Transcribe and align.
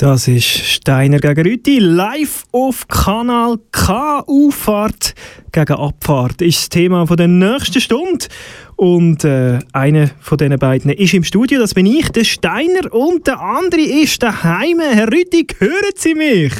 Das 0.00 0.28
ist 0.28 0.46
Steiner 0.46 1.18
gegen 1.18 1.46
Rüti 1.46 1.78
live 1.78 2.44
auf 2.52 2.88
Kanal 2.88 3.58
K. 3.70 4.20
Auffahrt 4.26 5.14
gegen 5.52 5.74
Abfahrt 5.74 6.40
ist 6.40 6.58
das 6.58 6.68
Thema 6.70 7.06
von 7.06 7.18
der 7.18 7.28
nächsten 7.28 7.82
Stunde. 7.82 8.24
Und 8.76 9.24
äh, 9.24 9.58
einer 9.74 10.08
von 10.20 10.38
diesen 10.38 10.58
beiden 10.58 10.90
ist 10.90 11.12
im 11.12 11.22
Studio, 11.22 11.60
das 11.60 11.74
bin 11.74 11.84
ich, 11.84 12.08
der 12.12 12.24
Steiner, 12.24 12.90
und 12.90 13.26
der 13.26 13.42
andere 13.42 13.82
ist 13.82 14.22
daheim. 14.22 14.80
Herr 14.80 15.08
Rüti, 15.08 15.46
hören 15.58 15.92
Sie 15.94 16.14
mich? 16.14 16.54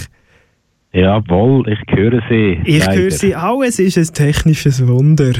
Jawohl, 0.92 1.66
ich 1.66 1.80
höre 1.96 2.20
Sie. 2.28 2.60
Ich 2.66 2.84
leider. 2.84 3.00
höre 3.00 3.10
Sie 3.10 3.34
auch, 3.34 3.62
es 3.62 3.78
ist 3.78 3.96
ein 3.96 4.12
technisches 4.12 4.86
Wunder. 4.86 5.32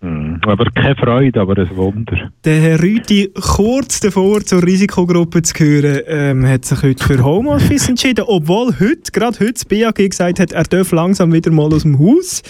Hm, 0.00 0.40
aber 0.46 0.66
keine 0.70 0.94
Freude, 0.94 1.40
aber 1.40 1.58
ein 1.58 1.76
Wunder. 1.76 2.30
Der 2.44 2.60
Herr 2.60 2.80
Rüti, 2.80 3.32
kurz 3.34 3.98
davor 3.98 4.40
zur 4.42 4.62
Risikogruppe 4.62 5.42
zu 5.42 5.54
gehören, 5.54 6.02
ähm, 6.06 6.46
hat 6.46 6.64
sich 6.64 6.82
heute 6.84 7.04
für 7.04 7.24
Homeoffice 7.24 7.88
entschieden, 7.88 8.24
obwohl 8.28 8.72
heute, 8.78 9.10
gerade 9.12 9.40
heute, 9.40 9.54
das 9.54 9.64
BAG 9.64 9.96
gesagt 9.96 10.38
hat, 10.38 10.52
er 10.52 10.62
darf 10.62 10.92
langsam 10.92 11.32
wieder 11.32 11.50
mal 11.50 11.72
aus 11.72 11.82
dem 11.82 11.98
Haus. 11.98 12.42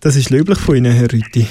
Das 0.00 0.16
ist 0.16 0.30
löblich 0.30 0.58
von 0.58 0.76
Ihnen, 0.76 0.92
Herr 0.92 1.12
Rüti. 1.12 1.46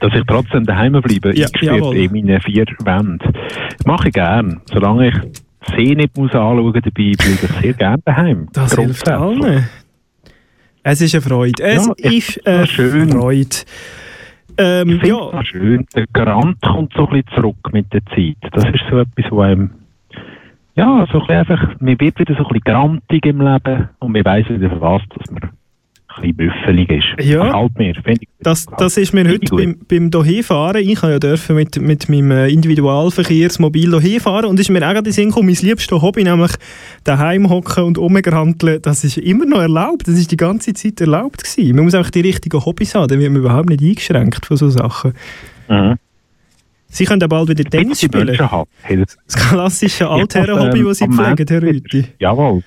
Dass 0.00 0.12
ich 0.14 0.24
trotzdem 0.26 0.64
daheim 0.64 0.92
bleibe, 0.92 1.34
ja, 1.34 1.46
eingesperrt 1.46 1.94
in 1.94 2.12
meinen 2.12 2.40
vier 2.42 2.66
Wänden. 2.84 3.18
Das 3.18 3.86
mache 3.86 4.08
ich 4.08 4.14
gern. 4.14 4.60
Solange 4.70 5.08
ich 5.08 5.14
See 5.70 5.94
nicht 5.94 6.16
muss 6.16 6.32
anschauen 6.32 6.72
dabei, 6.72 6.90
bleibe 6.90 7.14
ich 7.18 7.62
sehr 7.62 7.72
gerne 7.74 8.02
daheim. 8.04 8.48
Das 8.52 8.74
hilft 8.74 9.08
allen. 9.08 9.68
Es 10.82 11.00
ist 11.00 11.14
eine 11.14 11.22
Freude. 11.22 11.62
Es 11.62 11.86
ja, 11.86 12.10
ist 12.10 12.46
eine 12.46 12.66
schön. 12.66 13.10
Freude. 13.10 13.56
Ähm, 14.58 15.00
ich 15.02 15.08
ja. 15.08 15.44
schön. 15.44 15.86
Der 15.94 16.06
Garant 16.12 16.60
kommt 16.60 16.92
so 16.94 17.06
ein 17.06 17.22
bisschen 17.22 17.36
zurück 17.36 17.72
mit 17.72 17.92
der 17.92 18.04
Zeit. 18.06 18.36
Das 18.52 18.64
ist 18.64 18.82
so 18.90 18.98
etwas, 18.98 19.30
wo 19.30 19.40
einem 19.40 19.70
ja, 20.74 21.06
so 21.12 21.20
ein 21.20 21.26
bisschen 21.26 21.36
einfach, 21.36 21.80
man 21.80 22.00
wird 22.00 22.18
wieder 22.18 22.34
so 22.34 22.44
ein 22.44 22.48
bisschen 22.48 22.64
grantig 22.64 23.26
im 23.26 23.40
Leben 23.42 23.90
und 23.98 24.12
man 24.12 24.24
weiss 24.24 24.48
wieder 24.48 24.70
für 24.70 24.80
was, 24.80 25.02
dass 25.16 25.30
man 25.30 25.50
bisschen 26.20 26.36
büffelig 26.36 26.90
ist. 26.90 27.26
Ja, 27.26 27.52
das 27.52 27.70
mir. 27.76 27.94
Das, 28.40 28.66
das 28.78 28.96
ist 28.96 29.12
mir 29.12 29.28
heute 29.28 29.54
beim, 29.54 29.76
beim 29.88 30.10
Dahefahren, 30.10 30.82
ich 30.82 31.00
ja 31.00 31.18
dürfen 31.18 31.56
mit, 31.56 31.80
mit 31.80 32.08
meinem 32.08 32.30
äh, 32.30 32.48
Individualverkehrsmobil 32.48 34.20
fahren 34.20 34.46
und 34.46 34.58
ist 34.58 34.70
mir 34.70 34.86
auch 34.86 34.92
gerade 34.92 35.12
Sinn 35.12 35.28
gekommen, 35.28 35.46
mein 35.46 35.56
liebstes 35.56 36.02
Hobby, 36.02 36.24
nämlich 36.24 36.52
daheim 37.04 37.48
hocken 37.48 37.84
und 37.84 37.98
umgeranteln, 37.98 38.82
das 38.82 39.04
ist 39.04 39.18
immer 39.18 39.46
noch 39.46 39.60
erlaubt, 39.60 40.08
das 40.08 40.14
ist 40.18 40.30
die 40.32 40.36
ganze 40.36 40.74
Zeit 40.74 41.00
erlaubt 41.00 41.44
gewesen. 41.44 41.76
Man 41.76 41.84
muss 41.84 41.94
auch 41.94 42.10
die 42.10 42.20
richtigen 42.20 42.64
Hobbys 42.64 42.94
haben, 42.94 43.08
dann 43.08 43.20
wird 43.20 43.32
man 43.32 43.42
überhaupt 43.42 43.68
nicht 43.68 43.82
eingeschränkt 43.82 44.44
von 44.46 44.56
solchen 44.56 44.78
Sachen. 44.78 45.12
Mhm. 45.68 45.96
Sie 46.88 47.04
können 47.04 47.22
auch 47.22 47.28
bald 47.28 47.48
wieder 47.48 47.64
Tennis 47.64 48.02
spielen. 48.02 48.36
Das 48.36 49.34
klassische 49.34 50.08
Altherren-Hobby, 50.10 50.82
das 50.84 50.98
Sie 50.98 51.06
pflegen, 51.06 51.46
Herr 51.48 51.62
Rüthi. 51.62 52.04
Jawohl 52.18 52.62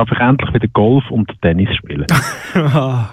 darf 0.00 0.10
ich 0.12 0.18
endlich 0.18 0.54
wieder 0.54 0.68
Golf 0.68 1.04
und 1.10 1.30
Tennis 1.42 1.68
spielen. 1.76 2.06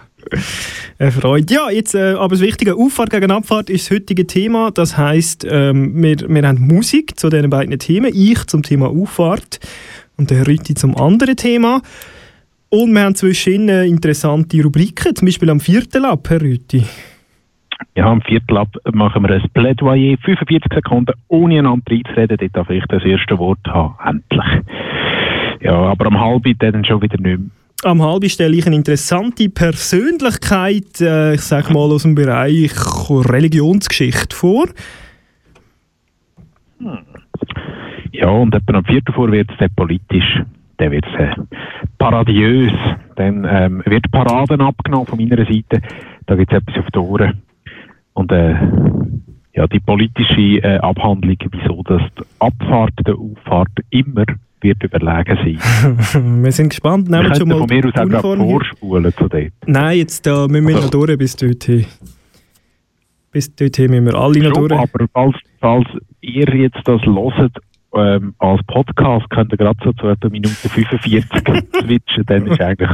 Eine 1.00 1.12
Freude. 1.12 1.54
Ja, 1.54 1.70
jetzt 1.70 1.96
äh, 1.96 2.14
aber 2.14 2.30
das 2.30 2.42
Wichtige, 2.42 2.76
Auffahrt 2.76 3.10
gegen 3.10 3.32
Abfahrt 3.32 3.70
ist 3.70 3.90
das 3.90 3.98
heutige 3.98 4.26
Thema. 4.26 4.72
Das 4.72 4.98
heisst, 4.98 5.46
ähm, 5.50 6.02
wir, 6.02 6.18
wir 6.28 6.48
haben 6.48 6.66
Musik 6.68 7.20
zu 7.20 7.30
diesen 7.30 7.50
beiden 7.50 7.78
Themen. 7.80 8.12
Ich 8.14 8.46
zum 8.48 8.64
Thema 8.64 8.88
Auffahrt 8.88 9.60
und 10.18 10.32
der 10.32 10.48
Rütti 10.48 10.74
zum 10.76 10.98
anderen 10.98 11.36
Thema. 11.36 11.82
Und 12.70 12.94
wir 12.94 13.04
haben 13.04 13.16
zwischen 13.16 13.70
interessante 13.70 14.62
Rubriken, 14.62 15.16
zum 15.16 15.26
Beispiel 15.26 15.50
am 15.50 15.60
vierten 15.60 16.02
Lab, 16.02 16.30
Herr 16.30 16.42
Rütti. 16.42 16.84
Ja, 17.96 18.06
am 18.06 18.22
vierten 18.22 18.54
Lab 18.54 18.70
machen 18.92 19.24
wir 19.24 19.30
ein 19.32 19.50
Plädoyer, 19.54 20.18
45 20.24 20.74
Sekunden, 20.74 21.14
ohne 21.28 21.60
einander 21.60 21.92
reinzureden. 21.92 22.38
Dort 22.38 22.56
darf 22.56 22.70
ich 22.70 22.84
das 22.90 23.04
erste 23.04 23.38
Wort 23.38 23.66
haben, 23.68 23.96
endlich. 24.04 24.64
Ja, 25.62 25.74
aber 25.74 26.08
am 26.08 26.20
halben 26.20 26.56
dann 26.60 26.86
schon 26.86 27.02
wieder 27.02 27.18
nicht 27.18 27.40
mehr. 27.40 27.50
Am 27.84 28.02
halben 28.02 28.30
stelle 28.30 28.56
ich 28.56 28.66
eine 28.66 28.76
interessante 28.76 29.50
Persönlichkeit, 29.50 31.00
äh, 31.00 31.36
ich 31.36 31.42
sage 31.42 31.72
mal 31.74 31.92
aus 31.92 32.04
dem 32.04 32.16
Bereich 32.16 32.74
Religionsgeschichte 33.10 34.36
vor. 34.36 34.66
Hm. 36.80 37.00
Ja, 38.12 38.30
und 38.30 38.56
etwa 38.56 38.74
am 38.74 38.86
vierten 38.86 39.14
vor 39.14 39.32
wird 39.32 39.50
es 39.60 39.76
politisch. 39.76 40.42
Dann 40.78 40.92
wird 40.92 41.06
es 41.06 41.20
äh, 41.20 41.36
paradiös. 42.00 42.74
Dann 43.16 43.46
ähm, 43.50 43.84
wird 43.86 44.12
Paraden 44.12 44.62
abgenommen 44.62 45.06
von 45.06 45.20
meiner 45.20 45.46
Seite. 45.46 45.82
Da 46.26 46.36
gibt 46.36 46.52
es 46.52 46.58
etwas 46.58 46.78
auf 46.84 46.92
die 46.92 47.00
Ohren. 47.00 47.42
Und 48.14 48.32
äh, 48.32 48.56
ja, 49.54 49.68
die 49.68 49.80
politische 49.80 50.64
äh, 50.64 50.78
Abhandlung, 50.80 51.38
wieso 51.52 51.84
dass 51.84 52.02
die 52.18 52.24
Abfahrt 52.40 52.94
der 53.06 53.16
Auffahrt 53.16 53.72
immer 53.92 54.26
wird 54.68 54.84
überlegen 54.84 55.60
sein. 55.60 56.44
wir 56.44 56.52
sind 56.52 56.70
gespannt. 56.70 57.10
Nehmen 57.10 57.30
wir 57.30 57.36
schon 57.36 57.48
mal 57.48 57.58
von 57.58 57.68
mir 57.68 57.86
aus 57.86 57.94
auch 57.96 58.10
gerade 58.10 58.38
vorspulen 58.38 59.14
zu 59.14 59.28
dort. 59.28 59.52
Nein, 59.66 59.98
jetzt 59.98 60.26
da 60.26 60.48
müssen 60.48 60.68
wir 60.68 60.76
also, 60.76 60.88
noch 60.88 60.92
durch 60.92 61.18
bis 61.18 61.36
dorthin. 61.36 61.86
Bis 63.32 63.56
dorthin 63.56 63.92
müssen 63.92 64.06
wir 64.06 64.16
alle 64.16 64.40
noch 64.44 64.54
durch. 64.54 64.72
Aber 64.72 65.08
falls, 65.14 65.36
falls 65.60 65.88
ihr 66.22 66.48
jetzt 66.56 66.80
das 66.86 67.02
hört 67.02 67.58
ähm, 67.96 68.36
als 68.40 68.62
Podcast 68.68 69.30
könnt 69.30 69.52
ihr 69.52 69.58
gerade 69.58 69.80
so 69.84 69.94
zu 69.94 70.08
etwa 70.08 70.30
Minute 70.30 70.54
45 70.54 71.24
switchen, 71.82 72.26
dann 72.26 72.48
ist 72.48 72.62
eigentlich... 72.62 72.90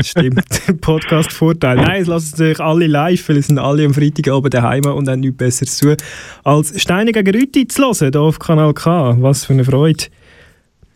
Stimmt, 0.06 0.80
Podcast-Vorteil. 0.80 1.76
Nein, 1.76 2.02
es 2.02 2.06
lassen 2.08 2.36
sich 2.36 2.60
alle 2.60 2.86
live, 2.86 3.28
weil 3.28 3.38
es 3.38 3.48
sind 3.48 3.58
alle 3.58 3.84
am 3.84 3.94
Freitag 3.94 4.32
oben 4.32 4.50
daheim 4.50 4.84
und 4.84 5.08
haben 5.08 5.20
nichts 5.20 5.36
Besseres 5.36 5.76
zu, 5.78 5.96
als 6.44 6.80
Steine 6.80 7.12
gegen 7.12 7.34
Rüti 7.34 7.66
zu 7.66 7.82
hören, 7.82 8.10
hier 8.12 8.20
auf 8.20 8.38
Kanal 8.38 8.74
K. 8.74 9.16
Was 9.20 9.46
für 9.46 9.54
eine 9.54 9.64
Freude. 9.64 10.04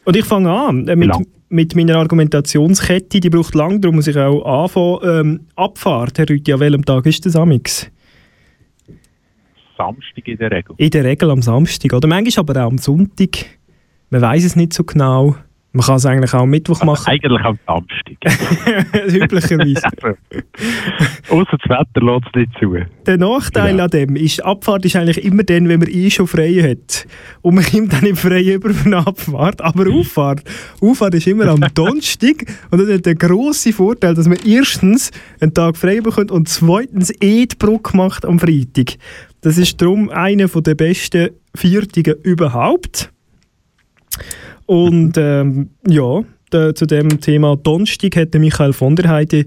Und 0.09 0.17
ich 0.17 0.25
fange 0.25 0.51
an 0.51 0.89
äh, 0.89 0.97
mit, 0.97 1.11
mit 1.51 1.77
meiner 1.77 1.97
Argumentationskette, 1.97 3.21
die 3.21 3.29
braucht 3.29 3.55
lang, 3.55 3.79
darum 3.83 3.97
muss 3.97 4.07
ich 4.07 4.17
auch 4.17 4.43
anfangen. 4.65 5.01
Ähm, 5.03 5.41
Abfahrt, 5.55 6.17
Herr 6.17 6.31
Rüthi, 6.31 6.51
an 6.51 6.61
welchem 6.61 6.83
Tag 6.83 7.05
ist 7.05 7.27
das 7.27 7.37
Amix? 7.37 7.91
Samstag 9.77 10.27
in 10.27 10.39
der 10.39 10.51
Regel. 10.51 10.75
In 10.79 10.89
der 10.89 11.05
Regel 11.05 11.31
am 11.31 11.43
Samstag, 11.43 11.93
oder 11.93 12.09
manchmal 12.09 12.41
aber 12.49 12.65
auch 12.65 12.71
am 12.71 12.79
Sonntag. 12.79 13.59
Man 14.09 14.23
weiß 14.23 14.45
es 14.47 14.57
nicht 14.57 14.73
so 14.73 14.83
genau. 14.83 15.37
Man 15.79 15.87
kann 15.87 15.95
es 15.95 16.07
eigentlich 16.07 16.35
auch 16.35 16.41
am 16.41 16.51
Mittwoch 16.51 16.83
machen. 16.83 17.07
Also 17.07 17.11
eigentlich 17.13 17.41
am 17.41 17.57
Samstag. 17.65 19.15
Üblicherweise. 19.15 19.87
Außer 21.31 21.57
das 21.57 21.71
Wetter 21.71 22.05
lässt 22.05 22.27
es 22.27 22.35
nicht 22.35 22.53
zu. 22.59 22.77
Der 23.07 23.17
Nachteil 23.17 23.79
ja. 23.79 23.85
an 23.85 23.91
dem 23.91 24.17
ist, 24.17 24.45
Abfahrt 24.45 24.85
ist 24.87 24.97
eigentlich 24.97 25.25
immer 25.25 25.45
dann, 25.45 25.69
wenn 25.69 25.79
man 25.79 25.89
eh 25.89 26.11
schon 26.11 26.27
frei 26.27 26.53
hat. 26.55 27.07
Und 27.43 27.55
man 27.55 27.65
kommt 27.65 27.93
dann 27.93 28.05
im 28.07 28.17
Freien 28.17 28.55
über 28.55 28.71
eine 28.85 29.07
Abfahrt. 29.07 29.63
Aber 29.63 29.89
Auffahrt, 29.89 30.43
Auffahrt 30.81 31.15
ist 31.15 31.29
immer 31.29 31.47
am 31.47 31.61
Donnerstag. 31.75 32.45
Und 32.73 32.81
das 32.81 32.93
hat 32.93 33.07
den 33.07 33.17
grossen 33.17 33.73
Vorteil, 33.73 34.15
dass 34.15 34.27
man 34.27 34.39
erstens 34.45 35.13
einen 35.41 35.55
Tag 35.55 35.77
frei 35.77 36.01
bekommt 36.01 36.33
und 36.33 36.49
zweitens 36.49 37.13
eh 37.21 37.47
die 37.47 37.55
Brücke 37.57 37.97
macht 37.97 38.25
am 38.25 38.41
Freitag. 38.41 38.97
Das 39.43 39.57
ist 39.59 39.81
darum 39.81 40.11
einer 40.11 40.49
der 40.49 40.75
besten 40.75 41.29
Viertigen 41.55 42.17
überhaupt. 42.25 43.13
Und 44.69 45.15
ähm, 45.17 45.71
ja, 45.89 46.23
da, 46.51 46.75
zu 46.75 46.85
dem 46.85 47.21
Thema 47.23 47.57
Donnerstag 47.57 48.17
hat 48.17 48.35
Michael 48.35 48.75
von 48.75 48.97
der 48.97 49.09
Heide 49.09 49.47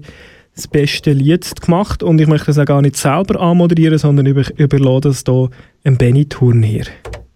das 0.56 0.66
beste 0.66 1.12
Lied 1.12 1.60
gemacht 1.60 2.02
und 2.02 2.20
ich 2.20 2.26
möchte 2.26 2.46
das 2.46 2.58
auch 2.58 2.64
gar 2.64 2.82
nicht 2.82 2.96
selber 2.96 3.40
anmoderieren, 3.40 3.98
sondern 3.98 4.26
über, 4.26 4.42
überlasse 4.56 5.00
das 5.00 5.22
hier 5.24 5.48
einem 5.84 5.96
Benny 5.96 6.26
Turnier. 6.26 6.86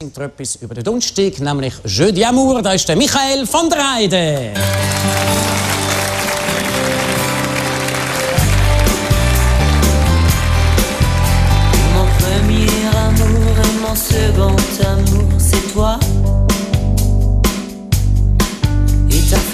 Etwas 0.02 0.56
über 0.56 0.74
den 0.74 0.82
Donnerstag, 0.82 1.38
nämlich 1.38 1.74
Jeu 1.84 2.08
d'Amour, 2.08 2.60
da 2.60 2.72
ist 2.72 2.88
der 2.88 2.96
Michael 2.96 3.46
von 3.46 3.70
der 3.70 3.94
Heide. 3.94 4.52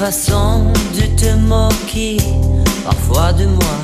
Façon 0.07 0.65
de 0.97 1.07
te 1.17 1.33
moquer 1.37 2.17
parfois 2.85 3.33
de 3.35 3.45
moi. 3.45 3.79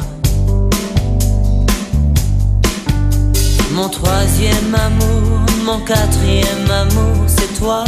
Mon 3.73 3.89
troisième 3.89 4.75
amour, 4.75 5.47
Mon 5.65 5.79
quatrième 5.79 6.69
amour, 6.83 7.19
c'est 7.29 7.53
toi. 7.61 7.85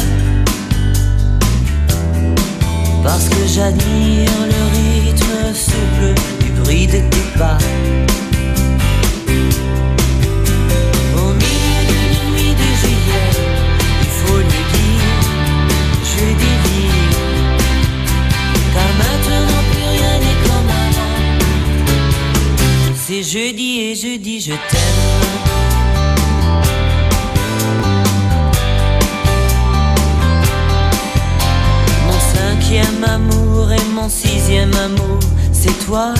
Parce 3.03 3.29
que 3.29 3.43
j'admire 3.49 4.38
le 4.55 4.62
rythme 4.77 5.53
souple 5.53 6.15
du 6.41 6.50
bruit 6.61 6.87
de 6.87 7.00
tes 7.12 7.38
pas. 7.38 7.59
Avant. 23.20 23.22
C'est 23.22 23.22
jeudi 23.22 23.81
et 23.81 23.94
je 23.94 24.19
dis 24.19 24.40
je 24.40 24.52
t'aime. 24.52 24.81
Mon 32.06 32.20
cinquième 32.34 33.05
amour 33.05 33.72
et 33.72 33.94
mon 33.94 34.08
sixième 34.08 34.72
amour, 34.75 35.19
c'est 35.52 35.87
toi. 35.87 36.14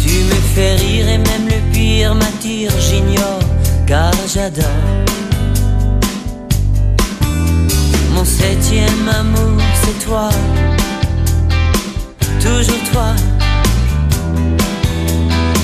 Tu 0.00 0.24
me 0.24 0.40
fais 0.54 0.76
rire 0.76 1.08
et 1.08 1.18
même 1.18 1.46
le 1.46 1.72
pire 1.72 2.14
m'attire, 2.14 2.72
j'ignore, 2.78 3.40
car 3.86 4.12
j'adore. 4.32 4.66
Mon 8.14 8.24
septième 8.24 9.08
amour, 9.08 9.62
c'est 9.82 10.04
toi. 10.04 10.28
Toujours 12.40 12.90
toi. 12.92 13.14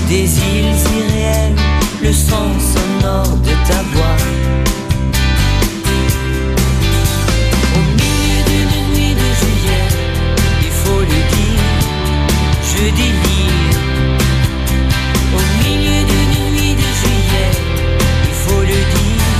Des 0.08 0.24
îles 0.24 0.80
irréelles, 0.96 1.54
le 2.02 2.12
son 2.14 2.48
sonore 2.72 3.36
de 3.44 3.54
ta 3.68 3.82
voix. 3.92 4.20
Au 7.76 7.82
milieu 8.00 8.40
d'une 8.48 8.76
nuit 8.94 9.14
de 9.14 9.28
juillet, 9.40 9.86
il 10.62 10.72
faut 10.80 11.00
le 11.00 11.20
dire, 11.36 11.76
je 12.70 12.84
délire. 13.00 13.76
Au 15.36 15.42
milieu 15.62 15.98
d'une 16.10 16.38
nuit 16.56 16.74
de 16.74 16.88
juillet, 17.00 17.52
il 18.24 18.36
faut 18.44 18.62
le 18.62 18.80
dire, 18.96 19.30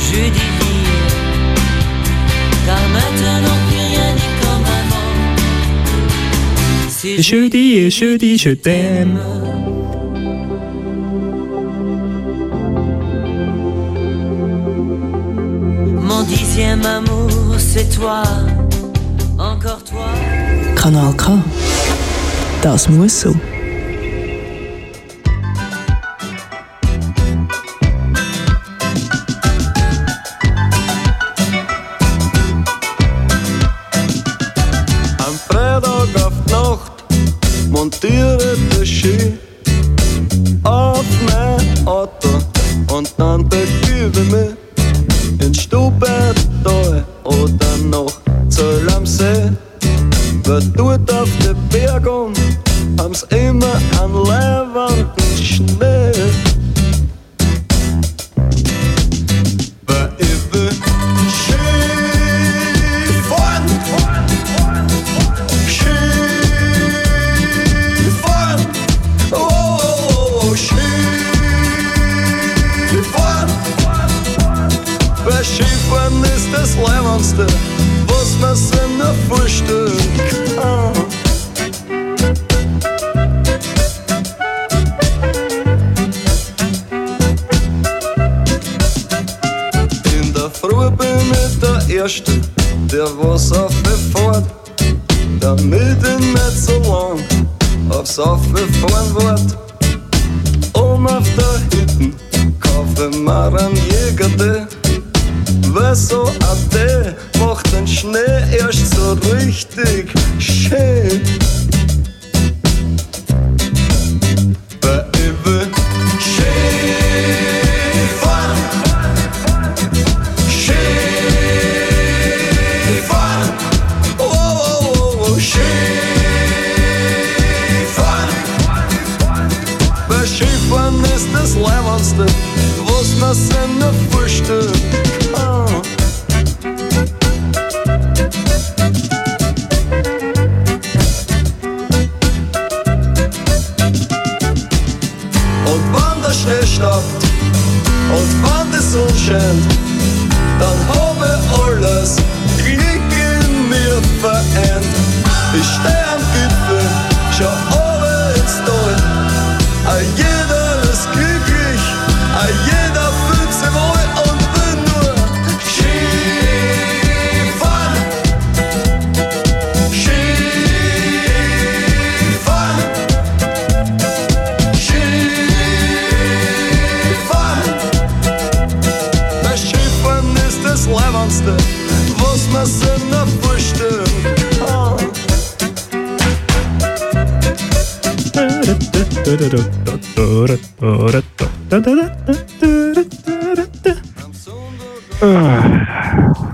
je 0.00 0.20
délire. 0.38 1.12
Car 2.64 2.84
maintenant 2.88 3.58
plus 3.68 3.84
rien 3.90 4.08
n'est 4.14 4.36
comme 4.40 4.66
avant. 4.80 5.12
C'est 6.88 7.20
Jeudi 7.20 7.76
et 7.76 7.90
jeudi, 7.90 8.38
je 8.38 8.50
t'aime. 8.50 9.18
Toi. 17.94 18.22
Encore 19.38 19.82
toi. 19.84 20.06
Kanal 20.74 21.14
K. 21.16 21.38
Das 22.62 22.88
muss 22.88 23.20
so. 23.20 23.53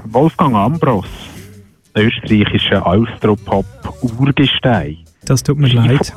Wolfgang 0.06 0.56
Ambros, 0.56 1.06
österreichischer 1.94 2.84
Austropop-Urgestein. 2.84 4.98
Das 5.24 5.40
tut 5.42 5.58
mir 5.58 5.68
leid. 5.68 6.12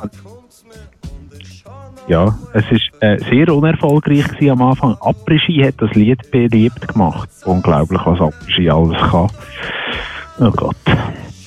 Ja, 2.08 2.36
es 2.52 2.64
ist 2.70 2.90
äh, 3.00 3.18
sehr 3.30 3.54
unerfolgreich 3.54 4.28
gewesen 4.28 4.50
am 4.50 4.62
Anfang. 4.62 4.96
Après-Ski 5.00 5.64
hat 5.64 5.76
das 5.78 5.94
Lied 5.94 6.30
beliebt 6.30 6.86
gemacht. 6.88 7.30
Unglaublich, 7.44 8.00
was 8.04 8.20
Après-Ski 8.20 8.68
alles 8.68 8.98
kann. 9.10 9.30
Oh 10.40 10.50
Gott. 10.50 10.76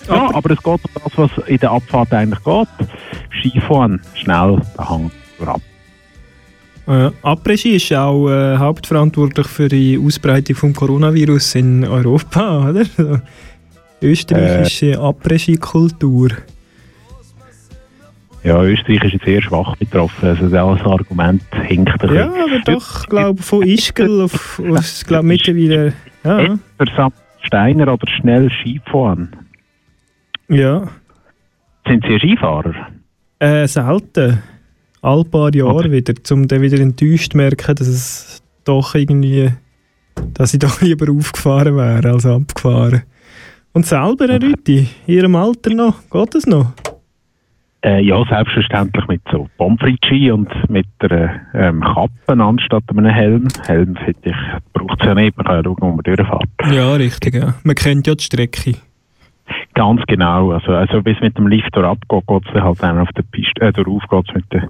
Ja, 0.08 0.34
aber 0.34 0.52
es 0.52 0.58
geht 0.58 0.68
um 0.68 0.80
das, 0.94 1.18
was 1.18 1.48
in 1.48 1.58
der 1.58 1.72
Abfahrt 1.72 2.14
eigentlich 2.14 2.44
geht. 2.44 2.68
Skifahren, 3.40 4.02
schnell, 4.16 4.62
der 4.78 4.90
Hang 4.90 5.12
ab. 5.46 5.62
Äh, 6.88 7.12
Après-Ski 7.22 7.76
ist 7.76 7.94
auch 7.94 8.30
äh, 8.30 8.58
hauptverantwortlich 8.58 9.48
für 9.48 9.68
die 9.68 10.00
Ausbreitung 10.02 10.56
des 10.56 10.74
Coronavirus 10.78 11.56
in 11.56 11.84
Europa, 11.84 12.70
oder? 12.70 12.86
So. 12.86 13.20
Österreichische 14.02 14.98
Après-Ski-Kultur. 14.98 16.30
Ja, 18.44 18.64
Österreich 18.64 19.04
ist 19.04 19.14
jetzt 19.14 19.26
sehr 19.26 19.42
schwach 19.42 19.76
betroffen. 19.76 20.30
Also 20.30 20.48
das 20.48 20.82
Argument 20.82 21.44
hinkt 21.68 22.02
ein 22.02 22.16
Ja, 22.16 22.28
aber 22.28 22.60
doch, 22.66 23.06
glaube 23.08 23.42
von 23.42 23.64
Ischgl 23.64 24.22
auf, 24.22 24.60
auf 24.60 25.04
glaub, 25.06 25.24
mittlerweile. 25.24 25.94
Ja, 26.24 26.58
Steiner 27.42 27.94
oder 27.94 28.08
schnell 28.08 28.50
Skifahren. 28.62 29.47
Ja. 30.50 30.88
Sind 31.88 32.04
Sie 32.08 32.20
Skifahrer? 32.20 32.74
Äh, 33.40 33.68
selten. 33.68 34.42
All 35.02 35.24
paar 35.24 35.54
Jahre 35.54 35.76
Okay. 35.86 35.92
wieder, 35.92 36.14
um 36.32 36.48
dann 36.48 36.62
wieder 36.62 36.80
enttäuscht 36.80 37.32
zu 37.32 37.38
merken, 37.38 37.76
dass 37.76 37.88
es 37.88 38.44
doch 38.66 38.96
irgendwie, 38.96 39.52
dass 40.34 40.54
ich 40.54 40.60
doch 40.66 40.82
lieber 40.82 41.12
aufgefahren 41.12 41.78
wäre 41.78 42.12
als 42.12 42.26
abgefahren. 42.26 43.04
Und 43.74 43.86
selber, 43.86 44.28
Herr 44.28 44.42
Rüti, 44.42 44.88
in 45.06 45.14
Ihrem 45.14 45.36
Alter 45.36 45.74
noch, 45.74 45.96
geht 46.10 46.36
es 46.36 46.48
noch? 46.48 46.74
Äh, 47.86 48.02
ja, 48.04 48.22
selbstverständlich 48.28 49.08
mit 49.08 49.22
so 49.32 49.48
Pommes 49.58 49.80
Ski 50.04 50.32
und 50.32 50.50
mit 50.68 50.88
der 51.00 51.42
ähm, 51.54 51.82
Kappe 51.82 52.44
anstatt 52.44 52.84
einem 52.90 53.06
Helm. 53.06 53.48
Helm 53.68 53.96
finde 54.04 54.20
ich, 54.32 54.36
braucht 54.74 55.00
es 55.00 55.06
ja 55.06 55.14
nicht, 55.14 55.38
man 55.38 55.46
kann 55.46 55.58
ja 55.58 55.64
schauen, 55.64 55.78
wo 55.80 55.92
man 55.92 56.00
durchfährt. 56.00 56.50
Ja, 56.72 56.94
richtig, 56.96 57.36
ja. 57.36 57.54
Man 57.64 57.76
kennt 57.76 58.08
ja 58.08 58.16
die 58.16 58.24
Strecke. 58.24 58.74
Ganz 59.74 60.02
genau, 60.08 60.52
also, 60.52 60.72
also 60.72 61.02
bis 61.02 61.20
mit 61.22 61.38
dem 61.38 61.48
Lift 61.48 61.76
abgeht, 61.78 62.28
geht 62.28 62.44
es 62.54 62.62
halt 62.62 62.82
dann 62.82 63.00
auf 63.00 63.10
der 63.16 63.24
Piste, 63.24 63.62
äh, 63.62 63.72
darauf 63.72 64.04
geht 64.10 64.30
es 64.30 64.36
mit 64.36 64.46
der 64.52 64.70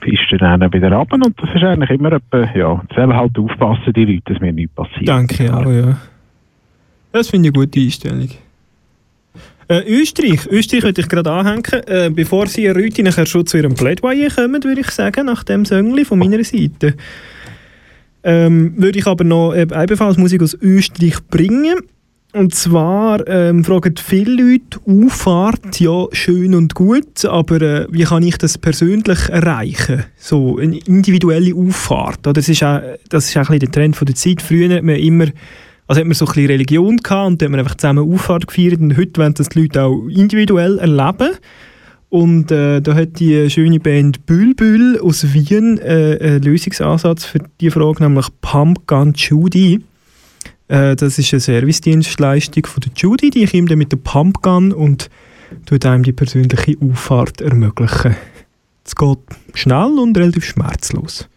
Piste 0.00 0.36
dann 0.38 0.72
wieder 0.72 0.92
runter 0.92 1.14
und 1.14 1.34
das 1.40 1.54
ist 1.54 1.62
eigentlich 1.62 1.90
immer 1.90 2.12
etwa, 2.12 2.44
ja, 2.54 2.82
sollen 2.94 3.14
halt 3.14 3.38
aufpassen, 3.38 3.92
die 3.94 4.04
Leute, 4.04 4.32
dass 4.32 4.40
mir 4.40 4.52
nichts 4.52 4.74
passiert. 4.74 5.08
Danke 5.08 5.54
auch, 5.54 5.70
ja. 5.70 5.96
Das 7.12 7.30
finde 7.30 7.48
ich 7.48 7.54
eine 7.54 7.66
gute 7.66 7.80
Einstellung. 7.80 8.28
Äh, 9.68 9.82
Österreich. 9.86 10.46
Österreich 10.46 10.82
würde 10.82 11.00
ich 11.00 11.08
gerade 11.08 11.30
anhängen. 11.30 11.62
Äh, 11.86 12.10
bevor 12.10 12.46
Sie, 12.46 12.66
Herr 12.66 12.76
Rüti, 12.76 13.02
nachher 13.02 13.24
schon 13.24 13.46
zu 13.46 13.56
Ihrem 13.56 13.74
Plädoyer 13.74 14.28
kommen, 14.28 14.62
würde 14.62 14.80
ich 14.80 14.90
sagen, 14.90 15.26
nach 15.26 15.44
dem 15.44 15.64
Söngli 15.64 16.04
von 16.04 16.18
meiner 16.18 16.42
Seite. 16.44 16.94
Ähm, 18.22 18.74
würde 18.76 18.98
ich 18.98 19.06
aber 19.06 19.24
noch 19.24 19.52
äh, 19.52 19.62
ebenfalls 19.62 20.16
Musik 20.16 20.42
aus 20.42 20.56
Österreich 20.60 21.16
bringen. 21.28 21.76
Und 22.34 22.52
zwar 22.52 23.26
ähm, 23.28 23.62
fragen 23.62 23.94
viele 23.96 24.32
Leute, 24.32 24.80
Auffahrt, 24.84 25.78
ja, 25.78 26.06
schön 26.10 26.56
und 26.56 26.74
gut, 26.74 27.24
aber 27.24 27.62
äh, 27.62 27.86
wie 27.90 28.02
kann 28.02 28.24
ich 28.24 28.36
das 28.38 28.58
persönlich 28.58 29.28
erreichen? 29.28 30.02
So 30.16 30.58
eine 30.58 30.78
individuelle 30.78 31.54
Auffahrt. 31.54 32.26
Oder? 32.26 32.32
Das, 32.32 32.48
ist 32.48 32.64
auch, 32.64 32.80
das 33.08 33.26
ist 33.26 33.36
auch 33.36 33.42
ein 33.42 33.58
bisschen 33.58 33.58
der 33.60 33.70
Trend 33.70 33.94
von 33.94 34.06
der 34.06 34.16
Zeit. 34.16 34.42
Früher 34.42 34.74
hat 34.74 34.82
man 34.82 34.96
immer 34.96 35.26
also 35.86 36.00
hat 36.00 36.08
man 36.08 36.14
so 36.14 36.24
ein 36.24 36.32
bisschen 36.32 36.46
Religion 36.46 36.96
gehabt 36.96 37.26
und 37.28 37.40
da 37.40 37.44
hat 37.44 37.50
man 37.52 37.60
einfach 37.60 37.76
zusammen 37.76 38.12
Auffahrt 38.12 38.48
gefeiert 38.48 38.80
und 38.80 38.96
heute 38.96 39.20
wollen 39.20 39.34
das 39.34 39.50
die 39.50 39.60
Leute 39.60 39.84
auch 39.84 40.08
individuell 40.08 40.78
erleben. 40.78 41.36
Und 42.08 42.50
äh, 42.50 42.80
da 42.80 42.94
hat 42.94 43.20
die 43.20 43.48
schöne 43.48 43.78
Band 43.78 44.26
Bülbül 44.26 44.98
aus 45.00 45.34
Wien 45.34 45.78
äh, 45.78 46.18
einen 46.20 46.42
Lösungsansatz 46.42 47.26
für 47.26 47.38
die 47.60 47.70
Frage, 47.70 48.02
nämlich 48.02 48.26
Pump 48.40 48.88
Gun 48.88 49.12
Judy. 49.14 49.84
Äh, 50.68 50.96
das 50.96 51.18
ist 51.18 51.32
eine 51.32 51.40
Servicedienstleistung 51.40 52.66
von 52.66 52.80
der 52.80 52.92
Judy, 52.96 53.30
die 53.30 53.46
kommt 53.46 53.70
dann 53.70 53.78
mit 53.78 53.92
der 53.92 53.98
Pump 53.98 54.42
Gun 54.42 54.72
und 54.72 55.10
tut 55.66 55.84
einem 55.86 56.02
die 56.02 56.12
persönliche 56.12 56.76
Auffahrt 56.80 57.40
ermöglichen. 57.40 58.16
Es 58.84 58.94
geht 58.94 59.18
schnell 59.54 59.98
und 59.98 60.16
relativ 60.16 60.44
schmerzlos. 60.44 61.28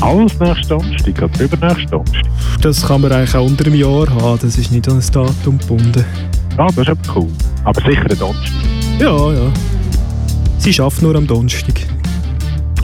Alles 0.00 0.38
nächste 0.38 0.68
Donnerstag 0.68 1.22
oder 1.22 1.40
übernächste 1.40 1.86
Donnerstag. 1.90 2.26
Das 2.62 2.86
kann 2.86 3.00
man 3.00 3.12
eigentlich 3.12 3.34
auch 3.34 3.46
unter 3.46 3.66
einem 3.66 3.74
Jahr 3.74 4.08
haben, 4.08 4.38
das 4.40 4.56
ist 4.56 4.70
nicht 4.70 4.88
an 4.88 4.98
ein 4.98 5.12
Datum 5.12 5.58
gebunden. 5.58 6.04
Ah, 6.56 6.66
das 6.68 6.78
ist 6.78 6.88
aber 6.88 7.16
cool. 7.16 7.28
Aber 7.64 7.80
sicher 7.80 8.10
ein 8.10 8.18
Donnerstag. 8.18 8.52
Ja, 8.98 9.32
ja. 9.32 9.52
Sie 10.58 10.72
schafft 10.72 11.02
nur 11.02 11.14
am 11.14 11.26
Donnerstag. 11.26 11.74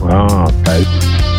Ah, 0.01 0.47
geil. 0.63 0.85
Lazy 0.85 1.34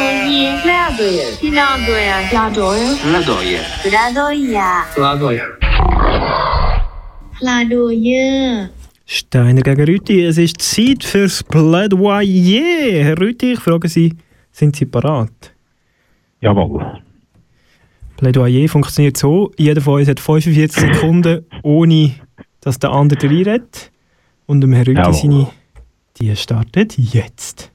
Plädoyer. 0.63 1.37
Plädoyer. 1.41 2.05
Plädoyer. 3.03 3.65
Plädoyer. 3.83 4.85
Plädoyer. 4.95 5.47
Plädoyer. 7.41 8.69
Steiner 9.05 9.63
gegen 9.63 9.85
Rüti, 9.85 10.25
es 10.25 10.39
ist 10.39 10.61
Zeit 10.61 11.03
fürs 11.03 11.43
Plädoyer. 11.43 12.23
Herr 13.03 13.21
Rüti, 13.21 13.55
ich 13.55 13.61
frage 13.61 13.89
Sie, 13.89 14.15
sind 14.53 14.77
Sie 14.77 14.87
parat? 14.87 15.53
Jawohl. 16.41 17.03
Plädoyer 18.17 18.69
funktioniert 18.69 19.17
so, 19.17 19.51
jeder 19.57 19.81
von 19.81 19.95
uns 19.99 20.09
hat 20.09 20.21
45 20.21 20.71
Sekunden, 20.83 21.45
ohne 21.65 22.13
dass 22.61 22.79
der 22.79 22.93
andere 22.93 23.21
reinredet. 23.21 23.91
Und 24.51 24.63
dem 24.63 24.73
Herr 24.73 24.85
Jawohl. 24.85 25.15
seine, 25.15 25.47
die 26.17 26.35
startet 26.35 26.99
jetzt. 26.99 27.71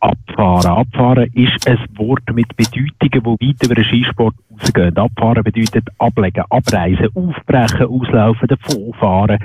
Abfahren. 0.00 0.66
Abfahren 0.66 1.30
ist 1.32 1.68
ein 1.68 1.78
Wort 1.94 2.24
mit 2.34 2.56
Bedeutungen, 2.56 3.38
die 3.40 3.46
weit 3.46 3.62
über 3.62 3.76
den 3.76 3.84
Skisport 3.84 4.34
rausgehen. 4.50 4.96
Abfahren 4.98 5.44
bedeutet 5.44 5.84
ablegen, 5.98 6.42
abreisen, 6.50 7.06
aufbrechen, 7.14 7.86
auslaufen, 7.86 8.48
davonfahren, 8.48 9.38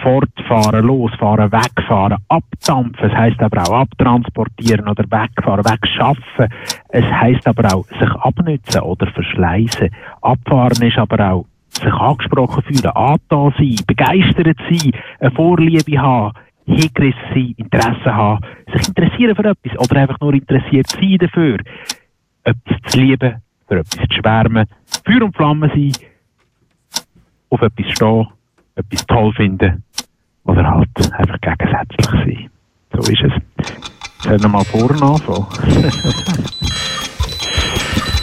fortfahren, 0.00 0.86
losfahren, 0.86 1.50
wegfahren, 1.50 2.18
abdampfen. 2.28 3.10
Es 3.10 3.16
heisst 3.16 3.40
aber 3.40 3.64
auch 3.64 3.80
abtransportieren 3.80 4.88
oder 4.88 5.02
wegfahren, 5.10 5.64
wegschaffen. 5.64 6.54
Es 6.88 7.04
heisst 7.04 7.48
aber 7.48 7.74
auch 7.74 7.84
sich 7.88 8.10
abnützen 8.12 8.82
oder 8.82 9.08
verschleißen. 9.08 9.90
Abfahren 10.20 10.86
ist 10.86 10.98
aber 10.98 11.32
auch 11.32 11.46
sich 11.72 11.92
angesprochen 11.92 12.62
fühlen, 12.62 12.86
angetan 12.86 13.54
sein, 13.56 13.76
begeistert 13.86 14.58
sein, 14.68 14.92
eine 15.20 15.30
Vorliebe 15.30 15.98
haben, 16.00 16.32
hingerissen 16.66 17.20
sein, 17.34 17.54
Interesse 17.56 18.14
haben, 18.14 18.44
sich 18.72 18.88
interessieren 18.88 19.36
für 19.36 19.44
etwas 19.44 19.78
oder 19.78 20.00
einfach 20.00 20.20
nur 20.20 20.34
interessiert 20.34 20.88
sein 20.88 21.18
dafür, 21.18 21.58
etwas 22.44 22.76
zu 22.86 22.98
lieben, 23.00 23.36
für 23.68 23.78
etwas 23.78 24.08
zu 24.08 24.14
schwärmen, 24.14 24.66
Feuer 25.04 25.22
und 25.22 25.36
Flamme 25.36 25.68
sein, 25.68 25.92
auf 27.50 27.62
etwas 27.62 27.92
stehen, 27.92 28.28
etwas 28.74 29.06
toll 29.06 29.32
finden 29.34 29.82
oder 30.44 30.68
halt 30.68 31.12
einfach 31.18 31.40
gegensätzlich 31.40 32.06
sein. 32.10 32.50
So 32.92 33.10
ist 33.10 33.22
es. 33.22 33.32
Sollen 34.24 34.42
wir 34.42 34.48
mal 34.48 34.64
vorne 34.64 35.02
anfangen? 35.02 35.46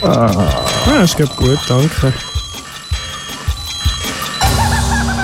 Ah, 0.02 1.02
ist 1.02 1.16
glaub 1.16 1.36
gut, 1.36 1.58
danke. 1.68 2.10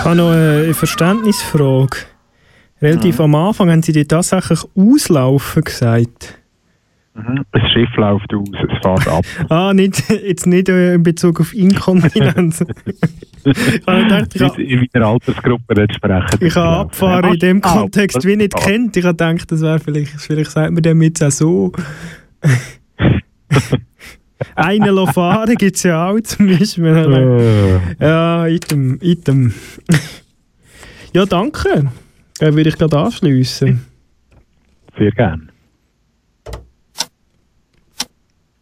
Ich 0.06 0.08
habe 0.08 0.18
noch 0.18 0.30
eine 0.30 0.72
Verständnisfrage. 0.72 1.96
Relativ 2.80 3.18
am 3.18 3.34
Anfang 3.34 3.72
haben 3.72 3.82
Sie 3.82 3.90
die 3.90 4.04
tatsächlich 4.04 4.60
auslaufen 4.76 5.64
gesagt. 5.64 6.38
Mhm. 7.14 7.42
Das 7.50 7.62
Schiff 7.72 7.88
läuft 7.96 8.32
aus, 8.32 8.48
es 8.52 8.78
fährt 8.84 9.08
ab. 9.08 9.24
Ah, 9.48 9.74
nicht, 9.74 10.08
jetzt 10.08 10.46
nicht 10.46 10.68
äh, 10.68 10.94
in 10.94 11.02
Bezug 11.02 11.40
auf 11.40 11.52
Inkontinenz. 11.52 12.60
ich 13.44 13.84
habe, 13.84 14.62
in 14.62 14.86
meiner 14.94 15.06
Altersgruppe 15.08 15.74
nicht 15.74 15.96
sprechen. 15.96 16.38
ich 16.38 16.54
habe 16.54 16.82
Abfahren 16.82 17.32
in 17.32 17.40
dem 17.40 17.60
Kontext 17.60 18.24
wie 18.24 18.36
nicht 18.36 18.54
kennt. 18.54 18.96
Ich 18.96 19.04
habe 19.04 19.16
gedacht, 19.16 19.50
das 19.50 19.60
wäre 19.60 19.80
vielleicht, 19.80 20.20
vielleicht 20.20 20.52
sagt 20.52 20.70
man 20.70 20.84
dem 20.84 21.02
jetzt 21.02 21.24
auch 21.24 21.32
so. 21.32 21.72
Einen 24.54 24.94
lassen 24.94 25.12
fahren 25.14 25.54
gibt 25.56 25.76
es 25.76 25.82
ja 25.84 26.10
auch 26.10 26.20
zum 26.20 26.46
Beispiel. 26.48 26.86
Äh, 27.98 28.04
Ja, 28.04 28.46
item, 28.46 28.98
item. 29.00 29.54
ja, 31.14 31.24
danke. 31.24 31.90
Dann 32.38 32.54
würde 32.54 32.68
ich 32.68 32.76
gerade 32.76 32.98
anschliessen. 32.98 33.86
Sehr 34.98 35.10
gern. 35.12 35.50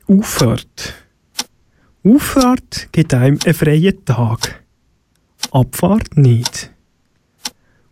Auffahrt. 0.06 0.94
Auffahrt 2.04 2.88
gibt 2.92 3.14
einem 3.14 3.38
einen 3.44 3.54
freien 3.54 4.04
Tag. 4.04 4.62
Abfahrt 5.50 6.16
nicht. 6.16 6.70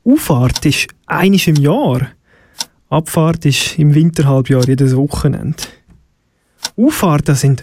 Auffahrt 0.04 0.64
ist 0.66 0.88
einisch 1.06 1.48
im 1.48 1.56
Jahr. 1.56 2.08
Abfahrt 2.90 3.46
ist 3.46 3.78
im 3.78 3.94
Winterhalbjahr 3.94 4.66
jedes 4.66 4.94
Wochenende. 4.94 5.56
Auffahrt, 6.76 7.28
das 7.28 7.42
sind 7.42 7.62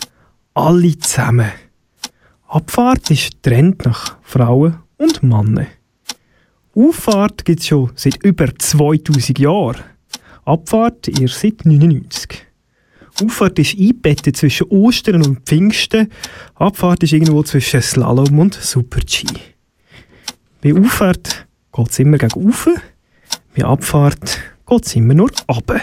alle 0.54 0.98
zusammen. 0.98 1.52
Abfahrt 2.48 3.10
ist 3.12 3.42
Trend 3.42 3.86
nach 3.86 4.18
Frauen 4.22 4.80
und 4.98 5.24
Männern. 5.24 5.68
Auffahrt 6.76 7.46
gibt 7.46 7.60
es 7.60 7.68
schon 7.68 7.92
seit 7.96 8.24
über 8.24 8.48
2000 8.56 9.40
Jahren. 9.40 9.82
Abfahrt 10.46 11.08
erst 11.08 11.40
seit 11.40 11.66
99. 11.66 12.46
Auffahrt 13.22 13.60
ist 13.60 13.78
eingebettet 13.78 14.38
zwischen 14.38 14.68
Ostern 14.68 15.24
und 15.24 15.42
Pfingsten. 15.46 16.12
Abfahrt 16.56 17.04
ist 17.04 17.14
irgendwo 17.14 17.44
zwischen 17.44 17.82
Slalom 17.82 18.40
und 18.40 18.54
Super-G. 18.54 19.28
Bei 20.62 20.74
Auffahrt 20.74 21.48
geht 21.74 21.90
es 21.90 22.00
immer 22.00 22.18
gegen 22.18 22.40
Ufer. 22.40 22.76
Bei 23.56 23.66
Abfahrt 23.66 24.40
geht 24.68 24.86
es 24.86 24.96
immer 24.96 25.14
nur 25.14 25.32
runter. 25.50 25.82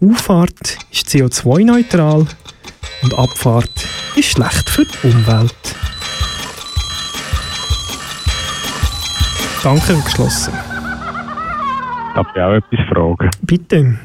Auffahrt 0.00 0.78
ist 0.92 1.08
CO2-neutral 1.08 2.24
und 3.02 3.18
Abfahrt 3.18 3.88
ist 4.14 4.30
schlecht 4.30 4.70
für 4.70 4.84
die 4.84 5.08
Umwelt. 5.08 5.54
Danke, 9.64 10.00
geschlossen. 10.04 10.52
Darf 12.14 12.28
ich 12.32 12.40
auch 12.40 12.54
etwas 12.54 12.80
fragen? 12.88 13.30
Bitte. 13.42 13.98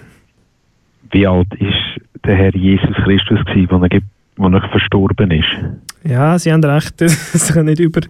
Wie 1.12 1.28
alt 1.28 1.54
ist 1.60 2.02
der 2.26 2.38
Herr 2.38 2.56
Jesus 2.56 2.96
Christus 3.04 3.46
gewesen, 3.46 3.84
als 3.84 3.92
er, 3.92 4.02
als 4.38 4.54
er 4.64 4.70
verstorben 4.70 5.32
ist? 5.32 5.48
Ja, 6.06 6.38
Sie 6.38 6.52
haben 6.52 6.64
recht, 6.64 7.02
es 7.02 7.54
kann 7.54 7.66
nicht 7.66 7.80
über. 7.80 8.02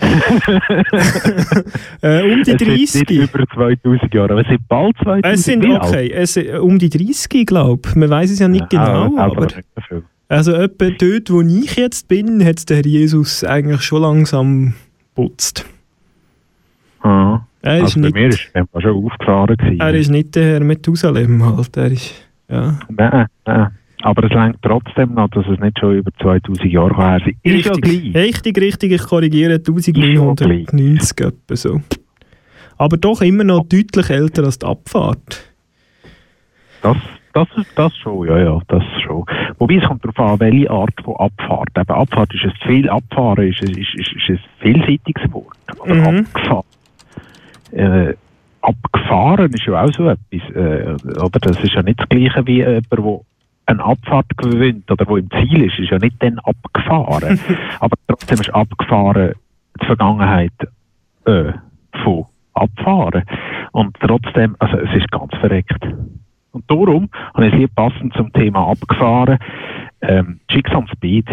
äh, 2.01 2.23
um 2.23 2.41
die 2.43 2.51
Es 2.51 2.93
sind 2.93 3.07
30. 3.09 3.09
nicht 3.09 3.11
über 3.33 3.45
2000 3.53 4.13
Jahre, 4.13 4.31
aber 4.31 4.41
es 4.41 4.47
sind 4.47 4.67
bald 4.67 4.95
2000 4.97 5.25
Es 5.25 5.43
sind, 5.43 5.65
okay, 5.65 6.11
es 6.11 6.33
sind 6.33 6.49
um 6.59 6.79
die 6.79 6.89
30, 6.89 7.45
glaube 7.45 7.81
ich. 7.89 7.95
Man 7.95 8.09
weiß 8.09 8.31
es 8.31 8.39
ja 8.39 8.47
nicht 8.47 8.71
Ja, 8.73 8.85
genau, 9.07 9.17
aber 9.21 9.43
aber. 9.43 9.47
Also, 10.29 10.53
etwa 10.53 10.89
dort, 10.89 11.29
wo 11.31 11.41
ich 11.41 11.75
jetzt 11.75 12.07
bin, 12.07 12.43
hat 12.43 12.67
der 12.69 12.77
Herr 12.77 12.85
Jesus 12.85 13.43
eigentlich 13.43 13.81
schon 13.81 14.01
langsam 14.01 14.73
putzt. 15.13 15.65
Ah. 17.01 17.41
Er 17.61 17.77
ist 17.77 17.83
also 17.83 17.99
bei 18.01 18.05
nicht- 18.07 18.15
mir 18.15 18.27
ist 18.29 18.49
er 18.53 18.81
schon 18.81 19.05
aufgefahren. 19.05 19.55
Gewesen. 19.57 19.79
Er 19.79 19.93
ist 19.93 20.09
nicht 20.09 20.33
der 20.35 20.45
Herr 20.53 20.59
Methusalem 20.61 21.45
halt. 21.45 21.77
Er 21.77 21.91
ist. 21.91 22.13
Ja. 22.49 22.79
Nein, 22.89 23.27
nein. 23.45 23.67
Aber 24.05 24.25
es 24.25 24.31
längt 24.33 24.57
trotzdem 24.61 25.13
noch, 25.13 25.29
dass 25.29 25.45
es 25.47 25.59
nicht 25.59 25.79
schon 25.79 25.95
über 25.95 26.11
2000 26.21 26.65
Jahre 26.71 26.95
her. 26.97 27.21
Ist 27.43 27.65
ja 27.65 27.71
Richtig, 27.71 27.81
gleich. 28.13 28.15
richtig, 28.25 28.57
richtig, 28.59 28.91
ich 28.91 29.03
korrigiere 29.03 29.53
1990 29.53 31.19
etwa 31.25 31.55
so. 31.55 31.81
Aber 32.77 32.97
doch 32.97 33.21
immer 33.21 33.45
noch 33.45 33.63
deutlich 33.67 34.09
älter 34.09 34.43
als 34.43 34.59
die 34.59 34.65
Abfahrt. 34.65 35.45
Das, 36.81 36.97
das, 37.33 37.47
das 37.75 37.95
schon, 37.97 38.27
ja, 38.27 38.39
ja, 38.39 38.59
das 38.67 38.83
schon. 39.05 39.23
Wobei 39.57 39.75
es 39.75 39.85
kommt 39.85 40.03
darauf 40.03 40.19
an, 40.33 40.39
welche 40.41 40.69
Art 40.69 40.93
von 41.01 41.15
Abfahrt. 41.15 41.69
Eben, 41.77 41.89
Abfahrt 41.89 42.33
ist 42.33 42.43
ein 42.43 42.53
viel, 42.67 42.89
Abfahren 42.89 43.47
ist, 43.47 43.61
ein- 43.61 43.69
ist, 43.77 43.95
ist, 43.95 44.11
ist 44.15 44.29
ein 44.29 44.39
vielseitiges 44.59 45.31
Wort. 45.31 45.55
Oder 45.79 45.95
Mhm. 46.11 46.25
abgefahren. 46.27 46.63
Äh, 47.71 48.13
abgefahren 48.61 49.51
ist 49.53 49.65
ja 49.65 49.81
auch 49.81 49.93
so 49.93 50.09
etwas. 50.09 50.55
Äh, 50.55 51.21
oder? 51.21 51.39
Das 51.39 51.63
ist 51.63 51.73
ja 51.73 51.81
nicht 51.83 51.99
das 52.01 52.09
Gleiche 52.09 52.45
wie 52.45 52.57
jemand, 52.57 52.91
der 52.91 52.99
eine 53.65 53.83
Abfahrt 53.83 54.37
gewinnt 54.37 54.89
oder 54.91 55.07
wo 55.07 55.17
im 55.17 55.29
Ziel 55.31 55.63
ist, 55.63 55.79
ist 55.79 55.91
ja 55.91 55.97
nicht 55.97 56.21
dann 56.21 56.39
abgefahren. 56.39 57.39
Aber 57.79 57.95
trotzdem 58.07 58.39
ist 58.39 58.53
abgefahren 58.53 59.33
die 59.81 59.85
Vergangenheit 59.85 60.53
äh, 61.25 61.53
von 62.03 62.25
abfahren. 62.53 63.23
Und 63.71 63.95
trotzdem, 63.99 64.55
also 64.59 64.77
es 64.77 64.93
ist 64.95 65.11
ganz 65.11 65.33
verreckt. 65.39 65.83
Und 66.51 66.69
darum 66.69 67.09
habe 67.33 67.47
ich 67.47 67.53
Lied 67.53 67.75
passend 67.75 68.13
zum 68.13 68.31
Thema 68.33 68.67
abgefahren. 68.69 69.39
Ähm, 70.01 70.39
Chicks 70.49 70.71
on 70.75 70.87
Speed, 70.87 71.27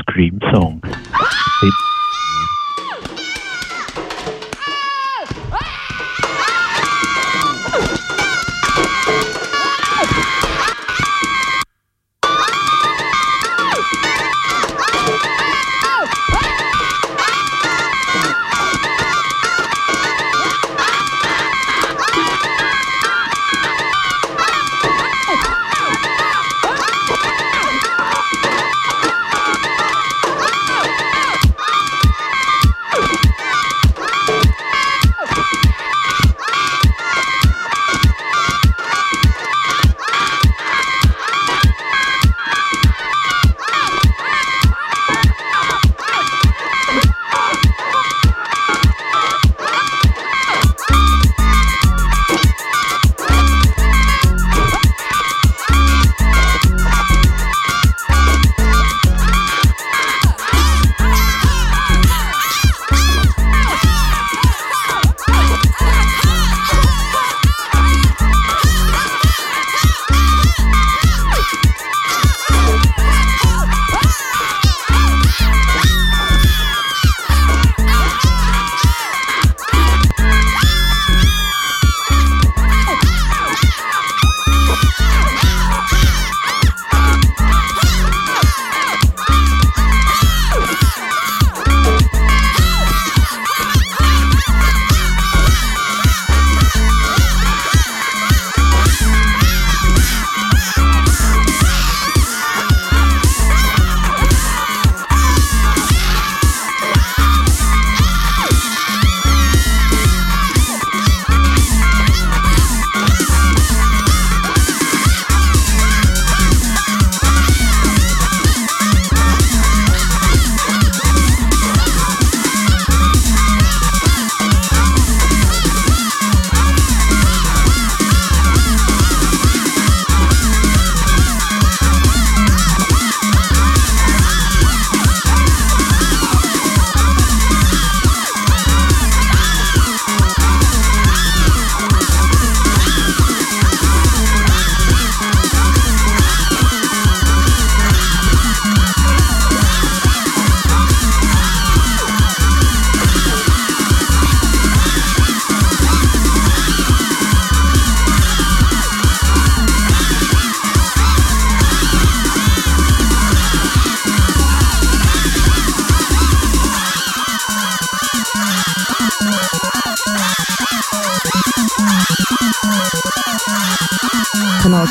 Scream 0.00 0.38
Song. 0.52 0.80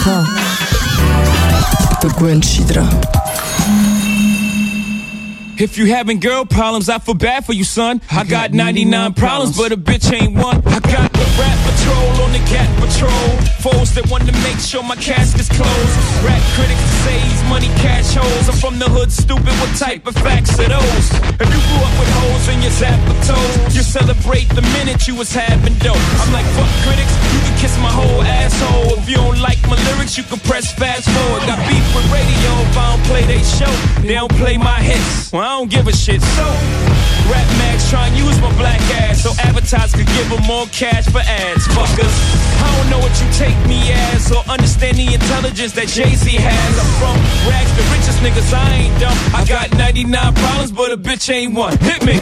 K. 0.01 0.25
Du 2.01 2.07
gewöhnst 2.15 2.57
dich 2.57 2.65
dran. 2.67 2.89
If 5.59 5.77
you 5.77 5.87
having 5.87 6.21
girl 6.21 6.45
problems, 6.45 6.87
I 6.87 6.99
feel 6.99 7.15
bad 7.15 7.43
for 7.43 7.51
you, 7.51 7.65
son. 7.65 7.99
I 8.09 8.23
got 8.23 8.53
99 8.53 9.13
problems, 9.13 9.57
but 9.57 9.73
a 9.73 9.77
bitch 9.77 10.07
ain't 10.07 10.31
one. 10.39 10.63
I 10.63 10.79
got 10.79 11.11
the 11.11 11.27
rap 11.35 11.59
patrol 11.67 12.23
on 12.23 12.31
the 12.31 12.39
cat 12.47 12.71
patrol. 12.79 13.27
Foes 13.59 13.91
that 13.99 14.07
want 14.07 14.23
to 14.23 14.31
make 14.47 14.55
sure 14.63 14.79
my 14.87 14.95
casket's 14.95 15.51
closed. 15.51 15.95
Rap 16.23 16.39
critics 16.55 16.79
say 17.03 17.19
he's 17.19 17.43
money 17.51 17.67
cash 17.83 18.15
holes. 18.15 18.47
I'm 18.47 18.55
from 18.55 18.79
the 18.79 18.87
hood, 18.87 19.11
stupid. 19.11 19.51
What 19.59 19.75
type 19.75 20.07
of 20.07 20.15
facts 20.23 20.55
are 20.63 20.71
those? 20.71 21.05
If 21.27 21.47
you 21.51 21.59
grew 21.67 21.81
up 21.83 21.95
with 21.99 22.11
holes 22.23 22.47
in 22.47 22.63
your 22.63 22.71
zap 22.79 22.95
of 23.11 23.19
toes, 23.27 23.75
you 23.75 23.83
celebrate 23.83 24.47
the 24.55 24.63
minute 24.79 25.11
you 25.11 25.15
was 25.19 25.35
having 25.35 25.75
dope. 25.83 25.99
I'm 26.23 26.31
like, 26.31 26.47
fuck 26.55 26.71
critics, 26.87 27.11
you 27.35 27.39
can 27.43 27.55
kiss 27.59 27.75
my 27.83 27.91
whole 27.91 28.23
asshole. 28.23 28.95
If 28.95 29.11
you 29.11 29.19
don't 29.19 29.43
like 29.43 29.59
my 29.67 29.75
lyrics, 29.91 30.15
you 30.15 30.23
can 30.23 30.39
press 30.39 30.71
fast 30.71 31.03
forward. 31.11 31.43
Got 31.43 31.59
beef 31.67 31.83
with 31.91 32.07
radio 32.15 32.51
if 32.63 32.79
I 32.79 32.95
don't 32.95 33.03
play 33.11 33.27
they 33.27 33.43
show. 33.43 33.73
They 34.07 34.15
don't 34.15 34.31
play 34.39 34.55
my 34.55 34.79
hits. 34.79 35.35
Well, 35.35 35.48
I 35.49 35.57
don't 35.57 35.71
give 35.71 35.87
a 35.87 35.91
shit. 35.91 36.21
So, 36.21 36.45
Rap 37.25 37.49
Max 37.57 37.89
try 37.89 38.05
and 38.05 38.15
use 38.15 38.39
my 38.39 38.55
black 38.55 38.79
ass 39.01 39.23
so 39.23 39.31
advertisers 39.41 39.95
could 39.95 40.05
give 40.05 40.29
them 40.29 40.45
more 40.45 40.67
cash 40.67 41.09
for 41.09 41.25
ads. 41.25 41.65
Fuckers, 41.73 42.15
I 42.61 42.77
don't 42.77 42.89
know 42.91 42.99
what 42.99 43.09
you 43.19 43.25
take 43.33 43.57
me 43.65 43.81
as 44.13 44.31
or 44.31 44.43
understand 44.45 44.97
the 44.97 45.11
intelligence 45.11 45.73
that 45.73 45.87
Jay 45.87 46.13
Z 46.13 46.29
has. 46.37 46.73
I'm 46.77 46.91
from 47.01 47.17
rags, 47.49 47.73
the 47.73 47.81
richest 47.89 48.19
niggas. 48.21 48.53
I 48.53 48.75
ain't 48.75 48.99
dumb. 49.01 49.17
I 49.33 49.43
got 49.45 49.75
99 49.75 50.35
problems, 50.35 50.71
but 50.71 50.91
a 50.91 50.97
bitch 50.97 51.33
ain't 51.33 51.55
one. 51.55 51.75
Hit 51.79 52.05
me. 52.05 52.21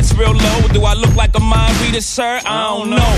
hat's 0.00 0.16
real 0.16 0.32
low. 0.32 0.58
Do 0.72 0.84
I 0.84 0.94
look 0.94 1.14
like 1.14 1.36
a 1.36 1.40
mind 1.40 1.76
reader, 1.82 2.00
sir? 2.00 2.40
I 2.44 2.68
don't 2.68 2.90
know. 2.90 3.12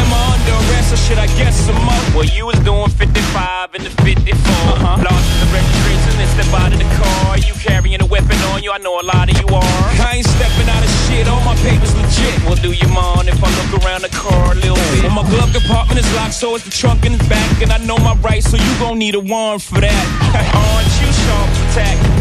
Am 0.00 0.10
I 0.10 0.34
under 0.34 0.54
arrest 0.66 0.92
or 0.92 0.96
should 0.96 1.18
I 1.18 1.26
guess 1.38 1.54
some 1.54 1.78
more? 1.78 2.04
Well, 2.14 2.26
you 2.26 2.46
was 2.46 2.58
doing 2.66 2.90
55 2.90 3.74
and 3.74 3.84
the 3.86 3.90
54. 4.02 4.34
Uh-huh. 4.34 5.06
Lost 5.06 5.26
in 5.30 5.38
the 5.42 5.48
registration 5.54 6.14
and 6.18 6.30
step 6.34 6.50
out 6.58 6.72
of 6.74 6.78
the 6.82 6.90
car. 6.98 7.38
You 7.38 7.54
carrying 7.54 8.02
a 8.02 8.06
weapon 8.06 8.36
on 8.50 8.62
you? 8.62 8.72
I 8.72 8.78
know 8.78 9.00
a 9.00 9.06
lot 9.06 9.30
of 9.30 9.38
you 9.38 9.46
are. 9.46 9.86
I 10.02 10.18
ain't 10.18 10.26
stepping 10.26 10.68
out 10.68 10.82
of 10.82 10.90
shit. 11.06 11.28
All 11.28 11.42
my 11.46 11.54
papers 11.62 11.94
legit. 11.94 12.34
Well, 12.46 12.58
do 12.58 12.72
you 12.72 12.88
mind 12.90 13.28
if 13.28 13.38
I 13.38 13.48
look 13.58 13.84
around 13.84 14.02
the 14.02 14.12
car 14.12 14.52
a 14.52 14.58
little 14.58 14.80
bit? 14.90 15.06
Well, 15.06 15.22
my 15.22 15.26
glove 15.30 15.52
compartment 15.54 16.00
is 16.00 16.08
locked, 16.14 16.34
so 16.34 16.54
it's 16.56 16.64
the 16.64 16.74
trunk 16.74 17.06
in 17.06 17.14
the 17.14 17.24
back. 17.30 17.62
And 17.62 17.70
I 17.70 17.78
know 17.78 17.98
my 17.98 18.14
rights, 18.26 18.50
so 18.50 18.56
you 18.56 18.72
gon' 18.82 18.98
need 18.98 19.14
a 19.14 19.20
warrant 19.20 19.62
for 19.62 19.80
that. 19.80 20.02
Aren't 20.34 20.94
you 20.98 21.08
sharp 21.22 21.48
to 21.54 21.62
attack? 21.70 22.13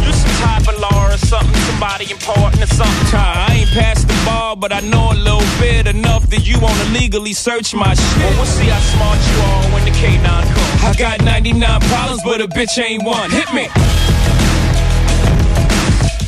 Ball, 4.56 4.70
but 4.70 4.74
I 4.74 4.80
know 4.88 5.12
a 5.12 5.18
little 5.18 5.48
bit 5.60 5.88
enough 5.88 6.30
that 6.30 6.48
you 6.48 6.60
wanna 6.60 6.84
legally 6.92 7.34
search 7.34 7.74
my 7.74 7.94
shit. 7.94 8.18
Well, 8.18 8.34
we'll 8.38 8.46
see 8.46 8.66
how 8.66 8.80
smart 8.80 9.20
you 9.30 9.38
are 9.42 9.64
when 9.74 9.86
the 9.86 9.92
K9 9.92 10.24
comes. 10.24 10.84
I 10.84 10.94
got 10.98 11.24
99 11.24 11.80
problems, 11.82 12.22
but 12.24 12.42
a 12.42 12.48
bitch 12.48 12.78
ain't 12.82 13.04
one. 13.04 13.30
Hit 13.32 13.52
me. 13.54 13.68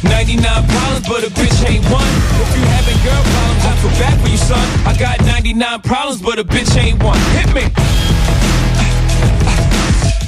99 0.03 0.67
problems, 0.67 1.07
but 1.07 1.23
a 1.23 1.31
bitch 1.31 1.69
ain't 1.69 1.85
one. 1.89 2.13
If 2.41 2.49
you 2.55 2.63
having 2.77 2.97
girl 3.03 3.23
problems, 3.33 3.65
I 3.65 3.73
feel 3.81 3.95
bad 4.01 4.21
for 4.21 4.29
you, 4.29 4.37
son. 4.37 4.65
I 4.85 4.95
got 4.97 5.19
99 5.25 5.81
problems, 5.81 6.21
but 6.21 6.39
a 6.39 6.43
bitch 6.43 6.77
ain't 6.77 7.01
one. 7.03 7.19
Hit 7.37 7.53
me. 7.53 7.94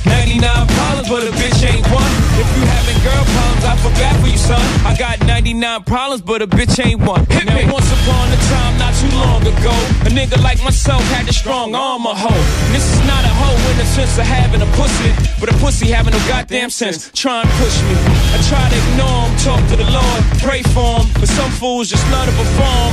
99 0.06 0.68
problems, 0.68 1.10
but 1.10 1.24
a 1.24 1.32
bitch 1.32 1.60
ain't 1.66 1.86
one. 1.90 2.12
If 2.38 2.48
you 2.54 2.64
having 2.68 2.98
girl 3.02 3.24
problems, 3.34 3.64
I 3.66 3.74
feel 3.82 3.96
bad 3.98 4.16
for 4.22 4.28
you, 4.28 4.38
son. 4.38 4.62
I 4.86 4.96
got 4.98 5.20
99 5.26 5.84
problems, 5.84 6.22
but 6.22 6.42
a 6.42 6.48
bitch 6.48 6.78
ain't 6.84 7.02
one. 7.02 7.26
Hit 7.26 7.46
now, 7.46 7.56
me. 7.56 7.66
once 7.72 7.90
upon 7.92 8.30
a 8.32 8.40
time, 8.52 8.78
not 8.78 8.94
too 8.96 9.10
long 9.18 9.42
ago, 9.42 9.74
a 10.06 10.12
nigga 10.12 10.42
like 10.44 10.62
myself 10.64 11.02
had 11.16 11.28
a 11.28 11.34
strong 11.34 11.74
arm, 11.76 12.06
a 12.06 12.14
hoe. 12.14 12.44
And 12.68 12.76
this 12.76 12.86
is 12.94 13.02
not 13.08 13.24
a 13.24 13.34
hoe 13.34 13.72
in 13.72 13.78
the 13.78 13.86
sense 13.86 14.18
of 14.18 14.26
having 14.26 14.62
a 14.62 14.70
pussy, 14.78 15.12
but 15.40 15.50
a 15.50 15.56
pussy 15.58 15.88
having 15.88 16.14
no 16.14 16.20
goddamn 16.28 16.70
sense. 16.70 17.10
Try 17.14 17.42
and 17.42 17.50
push 17.58 17.82
me. 17.88 17.96
I 18.34 18.38
try 18.52 18.64
to 18.70 18.78
ignore 18.92 19.22
him, 19.26 19.32
talk 19.42 19.62
to 19.72 19.76
the 19.76 19.90
Lord, 19.90 20.22
pray 20.44 20.62
for 20.76 21.00
him, 21.00 21.08
but 21.20 21.30
some 21.30 21.52
fools 21.52 21.90
just 21.90 22.06
love 22.12 22.28
to 22.30 22.36
perform. 22.36 22.92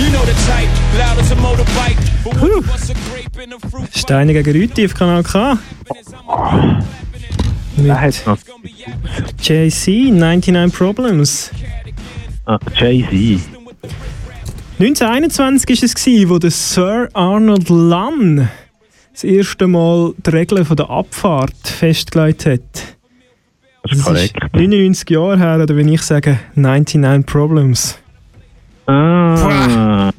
You 0.00 0.08
know 0.10 0.24
the 0.24 0.36
type, 0.48 0.70
loud 0.96 1.18
as 1.18 1.30
a 1.30 1.36
motorbike, 1.36 2.00
but 2.24 2.34
what's 2.66 2.88
a 2.88 2.94
grape 3.10 3.36
in 3.38 3.52
a 3.52 3.58
fruit 3.58 3.90
Steine 3.94 4.32
gegen 4.32 4.52
Rüti 4.52 4.84
auf 4.84 4.94
Kanal 4.94 5.22
K. 5.22 5.58
Noch 7.76 8.38
JC, 9.40 10.10
99 10.10 10.72
Problems. 10.76 11.50
ah, 12.46 12.58
Jay-Z. 12.76 13.40
1921 14.78 15.68
war 15.68 15.84
es, 15.84 15.94
gewesen, 15.94 16.30
wo 16.30 16.38
der 16.38 16.50
Sir 16.50 17.08
Arnold 17.12 17.68
Lunn 17.68 18.48
das 19.12 19.24
erste 19.24 19.66
Mal 19.66 20.14
die 20.24 20.30
Regeln 20.30 20.64
von 20.64 20.76
der 20.76 20.88
Abfahrt 20.88 21.56
festgelegt 21.64 22.46
hat. 22.46 22.60
Das 23.82 23.98
ist 23.98 24.04
korrekt. 24.04 24.38
99 24.54 25.10
Jahre 25.10 25.38
her, 25.38 25.60
oder 25.62 25.76
wenn 25.76 25.88
ich 25.88 26.02
sage 26.02 26.38
99 26.54 27.26
Problems. 27.26 27.98
Ah. 28.86 30.10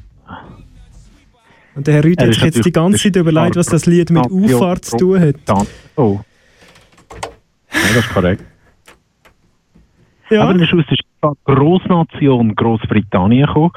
Und 1.75 1.87
der 1.87 1.95
Herr 1.95 2.05
Er 2.05 2.11
hat 2.11 2.29
ist 2.29 2.35
sich 2.35 2.43
jetzt 2.43 2.65
die 2.65 2.71
ganze 2.71 2.99
Zeit 2.99 3.15
überlegt, 3.15 3.55
was 3.55 3.67
das 3.67 3.85
Lied 3.85 4.09
mit 4.09 4.23
Auffahrt 4.23 4.85
zu 4.85 4.97
tun 4.97 5.19
hat. 5.19 5.35
Oh. 5.95 6.19
Ja, 7.73 7.79
das 7.95 8.05
ist 8.05 8.13
korrekt. 8.13 8.43
Ja. 10.29 10.43
Aber 10.43 10.55
er 10.55 10.61
ist 10.61 10.73
aus 10.73 10.85
der 10.87 11.33
Grossnation 11.45 12.55
Großbritannien 12.55 13.45
gekommen. 13.45 13.71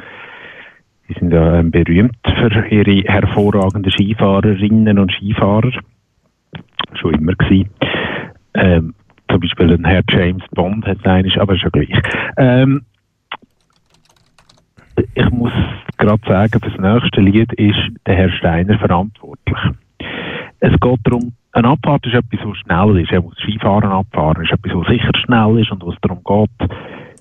Die 1.09 1.15
sind 1.15 1.33
ja 1.33 1.59
ähm, 1.59 1.71
berühmt 1.71 2.17
für 2.25 2.67
ihre 2.69 3.03
hervorragenden 3.13 3.93
Skifahrerinnen 3.93 4.99
und 4.99 5.13
Skifahrer. 5.13 5.73
Schon 6.95 7.15
immer 7.15 7.35
gewesen. 7.35 7.71
Ähm, 8.55 8.95
zum 9.31 9.41
Beispiel 9.41 9.73
ein 9.73 9.85
Herr 9.85 10.03
James 10.09 10.45
Bond 10.53 10.87
hat 10.87 10.99
es 11.05 11.37
aber 11.39 11.55
ja 11.57 11.69
gleich. 11.71 11.91
Ähm, 12.37 12.83
ich 15.15 15.31
muss 15.31 15.53
gerade 16.05 16.23
sagen, 16.27 16.61
für 16.61 16.71
das 16.71 16.81
nächste 16.81 17.21
Lied 17.21 17.53
ist 17.55 17.79
der 18.07 18.15
Herr 18.15 18.31
Steiner 18.31 18.79
verantwortlich. 18.79 19.59
Es 20.61 20.73
geht 20.73 21.01
darum, 21.05 21.33
eine 21.53 21.69
Abfahrt 21.69 22.07
ist 22.07 22.15
etwas, 22.15 22.41
was 22.45 22.59
schnell 22.59 23.03
ist. 23.03 23.13
Er 23.13 23.23
muss 23.23 23.37
Skifahren 23.39 23.91
abfahren, 23.91 24.43
ist 24.43 24.53
etwas, 24.53 24.75
was 24.75 24.89
sicher 24.89 25.13
schnell 25.25 25.59
ist 25.59 25.71
und 25.71 25.85
was 25.87 25.95
darum 26.01 26.23
geht, 26.25 26.71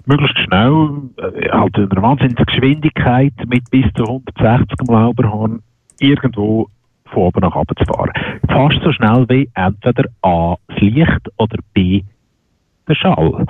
möglichst 0.05 0.39
schnell, 0.39 0.91
äh, 1.17 1.49
halt 1.49 1.77
in 1.77 1.91
einer 1.91 2.01
wahnsinnigen 2.01 2.45
Geschwindigkeit 2.45 3.33
mit 3.47 3.69
bis 3.69 3.85
zu 3.95 4.03
160 4.03 4.75
am 4.87 4.95
Lauberhorn 4.95 5.61
irgendwo 5.99 6.67
von 7.05 7.23
oben 7.23 7.41
nach 7.41 7.55
unten 7.55 7.75
zu 7.77 7.85
fahren. 7.85 8.11
Fast 8.47 8.83
so 8.83 8.91
schnell 8.91 9.25
wie 9.29 9.49
entweder 9.53 10.09
A, 10.23 10.55
das 10.67 10.79
Licht 10.79 11.29
oder 11.37 11.57
B, 11.73 12.03
der 12.87 12.95
Schall. 12.95 13.45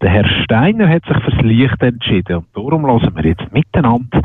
Der 0.00 0.10
Herr 0.10 0.26
Steiner 0.44 0.88
hat 0.88 1.04
sich 1.06 1.16
fürs 1.24 1.40
Licht 1.42 1.82
entschieden 1.82 2.36
und 2.38 2.46
darum 2.54 2.86
hören 2.86 3.14
wir 3.14 3.24
jetzt 3.24 3.52
miteinander 3.52 4.20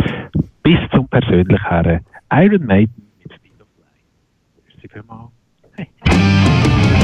bis 0.63 0.79
zum 0.91 1.07
persönlichen 1.07 1.63
Herren 1.67 2.05
Iron 2.31 2.65
Maiden 2.65 3.07
mit 3.23 3.33
Speed 3.33 3.61
of 3.61 3.67
Light. 3.79 4.03
Merci 4.67 4.87
vielmals. 4.87 5.31
Thank 6.05 7.03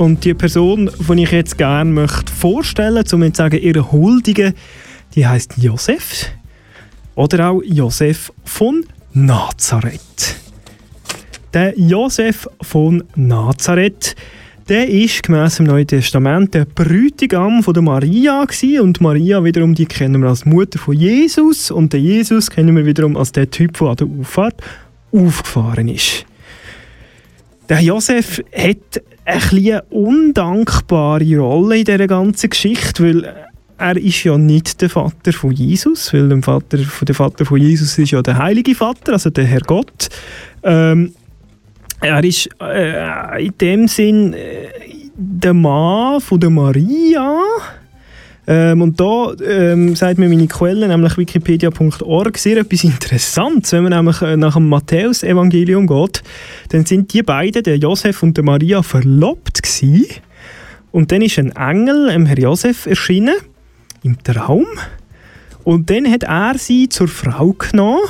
Und 0.00 0.24
die 0.24 0.32
Person, 0.32 0.90
die 0.98 1.22
ich 1.24 1.30
jetzt 1.30 1.58
gerne 1.58 1.90
möchte 1.90 2.32
vorstellen, 2.32 3.04
um 3.12 3.22
jetzt 3.22 3.36
zu 3.36 3.42
sagen, 3.42 3.60
ihre 3.60 3.92
Huldige, 3.92 4.54
die 5.14 5.26
heißt 5.26 5.58
Josef 5.58 6.30
oder 7.16 7.50
auch 7.50 7.60
Josef 7.62 8.32
von 8.42 8.86
Nazareth. 9.12 10.36
Der 11.52 11.78
Josef 11.78 12.48
von 12.62 13.04
Nazareth, 13.14 14.16
der 14.70 14.88
ist 14.88 15.22
gemäss 15.22 15.56
dem 15.56 15.66
Neuen 15.66 15.86
Testament 15.86 16.54
der 16.54 16.64
Bräutigam 16.64 17.62
von 17.62 17.74
der 17.74 17.82
Maria 17.82 18.42
gewesen. 18.46 18.80
und 18.80 19.02
Maria 19.02 19.44
wiederum, 19.44 19.74
die 19.74 19.84
kennen 19.84 20.22
wir 20.22 20.30
als 20.30 20.46
Mutter 20.46 20.78
von 20.78 20.96
Jesus 20.96 21.70
und 21.70 21.92
den 21.92 22.02
Jesus 22.02 22.48
kennen 22.48 22.74
wir 22.74 22.86
wiederum 22.86 23.18
als 23.18 23.32
der 23.32 23.50
Typ, 23.50 23.76
der 23.76 23.88
an 23.88 23.96
der 23.96 24.06
Auffahrt 24.06 24.62
aufgefahren 25.12 25.88
ist. 25.88 26.24
Der 27.68 27.82
Josef 27.82 28.42
hat 28.52 29.02
eine 29.24 29.82
undankbare 29.90 31.36
Rolle 31.36 31.78
in 31.78 31.84
dieser 31.84 32.06
ganzen 32.06 32.50
Geschichte, 32.50 33.04
weil 33.04 33.34
er 33.78 33.96
ist 33.96 34.24
ja 34.24 34.36
nicht 34.36 34.80
der 34.82 34.90
Vater 34.90 35.32
von 35.32 35.52
Jesus, 35.52 36.12
weil 36.12 36.28
der 36.28 36.42
Vater, 36.42 36.78
der 36.78 37.14
Vater 37.14 37.46
von 37.46 37.58
Jesus 37.58 37.98
ist 37.98 38.10
ja 38.10 38.20
der 38.20 38.36
heilige 38.36 38.74
Vater, 38.74 39.14
also 39.14 39.30
der 39.30 39.44
Herr 39.44 39.62
Gott. 39.62 40.08
Ähm, 40.62 41.14
er 42.00 42.22
ist 42.24 42.48
äh, 42.60 43.46
in 43.46 43.54
dem 43.58 43.88
Sinn 43.88 44.34
äh, 44.34 44.68
der 45.14 45.54
Mann 45.54 46.20
von 46.20 46.40
der 46.40 46.50
Maria. 46.50 47.40
Ähm, 48.50 48.82
und 48.82 48.98
da 48.98 49.32
ähm, 49.46 49.94
sagt 49.94 50.18
mir 50.18 50.28
meine 50.28 50.48
Quelle, 50.48 50.88
nämlich 50.88 51.16
wikipedia.org, 51.16 52.36
sehr 52.36 52.56
etwas 52.56 52.82
Interessantes. 52.82 53.72
Wenn 53.72 53.84
man 53.84 53.92
nämlich 53.92 54.20
äh, 54.22 54.36
nach 54.36 54.54
dem 54.54 54.68
Matthäus-Evangelium 54.68 55.86
geht, 55.86 56.24
dann 56.70 56.84
sind 56.84 57.12
die 57.12 57.22
beiden, 57.22 57.62
der 57.62 57.78
Josef 57.78 58.24
und 58.24 58.36
der 58.36 58.42
Maria, 58.42 58.82
verlobt 58.82 59.62
gewesen. 59.62 60.04
Und 60.90 61.12
dann 61.12 61.22
ist 61.22 61.38
ein 61.38 61.52
Engel, 61.54 62.08
dem 62.08 62.26
Herr 62.26 62.40
Josef, 62.40 62.86
erschienen, 62.86 63.36
im 64.02 64.20
Traum. 64.24 64.66
Und 65.62 65.88
dann 65.88 66.10
hat 66.10 66.24
er 66.24 66.58
sie 66.58 66.88
zur 66.88 67.06
Frau 67.06 67.52
genommen, 67.52 68.00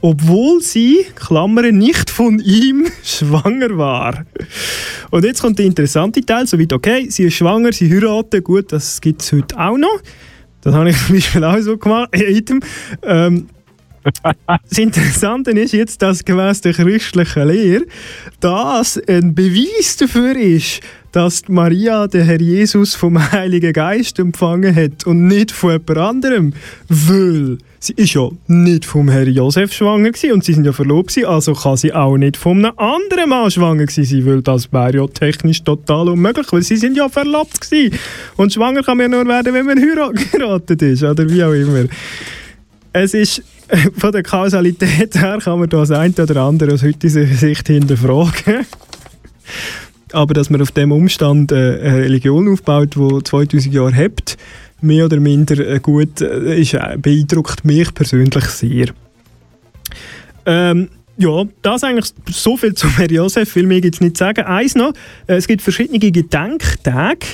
obwohl 0.00 0.60
sie, 0.60 1.06
Klammern, 1.14 1.76
nicht 1.76 2.10
von 2.10 2.38
ihm 2.38 2.86
schwanger 3.02 3.76
war. 3.76 4.24
Und 5.10 5.24
jetzt 5.24 5.40
kommt 5.40 5.58
der 5.58 5.66
interessante 5.66 6.20
Teil, 6.20 6.46
so 6.46 6.58
weit, 6.58 6.72
okay, 6.72 7.06
sie 7.10 7.24
ist 7.24 7.34
schwanger, 7.34 7.72
sie 7.72 7.92
heiraten, 7.92 8.42
gut, 8.42 8.72
das 8.72 9.00
gibt 9.00 9.22
es 9.22 9.32
heute 9.32 9.58
auch 9.58 9.76
noch. 9.76 10.00
Das 10.60 10.74
habe 10.74 10.90
ich 10.90 10.96
zum 11.06 11.14
Beispiel 11.14 11.44
auch 11.44 11.58
so 11.60 11.76
gemacht. 11.76 12.10
Ähm, 13.02 13.48
das 14.02 14.78
Interessante 14.78 15.50
ist 15.50 15.72
jetzt, 15.72 16.00
dass 16.02 16.24
gemäß 16.24 16.60
der 16.60 16.72
christlichen 16.72 17.48
Lehre 17.48 17.84
das 18.40 19.00
ein 19.06 19.34
Beweis 19.34 19.96
dafür 19.96 20.36
ist, 20.36 20.80
dass 21.12 21.48
Maria 21.48 22.06
den 22.06 22.24
Herr 22.24 22.40
Jesus 22.40 22.94
vom 22.94 23.32
Heiligen 23.32 23.72
Geist 23.72 24.18
empfangen 24.18 24.74
hat 24.74 25.06
und 25.06 25.26
nicht 25.26 25.52
von 25.52 25.72
jemand 25.72 25.96
anderem. 25.96 26.52
Weil 26.88 27.58
sie 27.78 27.94
ist 27.94 28.14
ja 28.14 28.28
nicht 28.46 28.84
vom 28.84 29.08
Herr 29.08 29.26
Josef 29.26 29.72
schwanger 29.72 30.10
gewesen 30.10 30.32
und 30.32 30.44
sie 30.44 30.52
sind 30.52 30.64
ja 30.64 30.72
verlobt 30.72 31.10
gewesen, 31.10 31.28
also 31.28 31.54
kann 31.54 31.76
sie 31.76 31.92
auch 31.92 32.16
nicht 32.16 32.36
von 32.36 32.64
einem 32.64 32.78
anderen 32.78 33.30
Mann 33.30 33.50
schwanger 33.50 33.86
gewesen 33.86 34.04
sein, 34.04 34.26
weil 34.26 34.42
das 34.42 34.72
wäre 34.72 34.96
ja 34.96 35.06
technisch 35.06 35.62
total 35.62 36.08
unmöglich, 36.08 36.46
weil 36.52 36.62
sie 36.62 36.76
sind 36.76 36.96
ja 36.96 37.08
verlobt 37.08 37.60
gewesen. 37.60 37.98
Und 38.36 38.52
schwanger 38.52 38.82
kann 38.82 38.98
man 38.98 39.10
nur 39.10 39.26
werden, 39.26 39.54
wenn 39.54 39.66
man 39.66 39.78
heiratet 39.80 40.82
ist, 40.82 41.02
oder 41.02 41.28
wie 41.28 41.42
auch 41.42 41.52
immer. 41.52 41.84
Es 42.92 43.14
ist 43.14 43.42
von 43.96 44.12
der 44.12 44.22
Kausalität 44.22 45.14
her 45.14 45.38
kann 45.42 45.58
man 45.58 45.68
das 45.68 45.90
ein 45.90 46.14
oder 46.14 46.42
andere 46.42 46.72
aus 46.72 46.82
heutiger 46.82 47.26
Sicht 47.26 47.66
hinterfragen. 47.66 48.66
Aber 50.12 50.34
dass 50.34 50.50
man 50.50 50.62
auf 50.62 50.72
dem 50.72 50.92
Umstand 50.92 51.52
äh, 51.52 51.80
eine 51.82 51.98
Religion 51.98 52.48
aufbaut, 52.48 52.94
die 52.96 53.24
2000 53.24 53.72
Jahre 53.72 53.94
hat, 53.94 54.36
mehr 54.80 55.04
oder 55.06 55.20
minder 55.20 55.58
äh, 55.58 55.80
gut, 55.80 56.20
äh, 56.20 56.60
ist, 56.60 56.76
beeindruckt 56.98 57.64
mich 57.64 57.92
persönlich 57.94 58.44
sehr. 58.46 58.88
Ähm, 60.46 60.88
ja, 61.16 61.44
das 61.62 61.82
eigentlich 61.82 62.12
so 62.30 62.56
viel 62.56 62.74
zu 62.74 62.88
Herr 62.96 63.10
Josef, 63.10 63.50
viel 63.50 63.66
mehr 63.66 63.80
gibt 63.80 63.96
es 63.96 64.00
nicht 64.00 64.16
zu 64.16 64.24
sagen. 64.24 64.42
Eins 64.44 64.76
noch, 64.76 64.92
es 65.26 65.48
gibt 65.48 65.62
verschiedene 65.62 65.98
Gedenktage. 65.98 67.26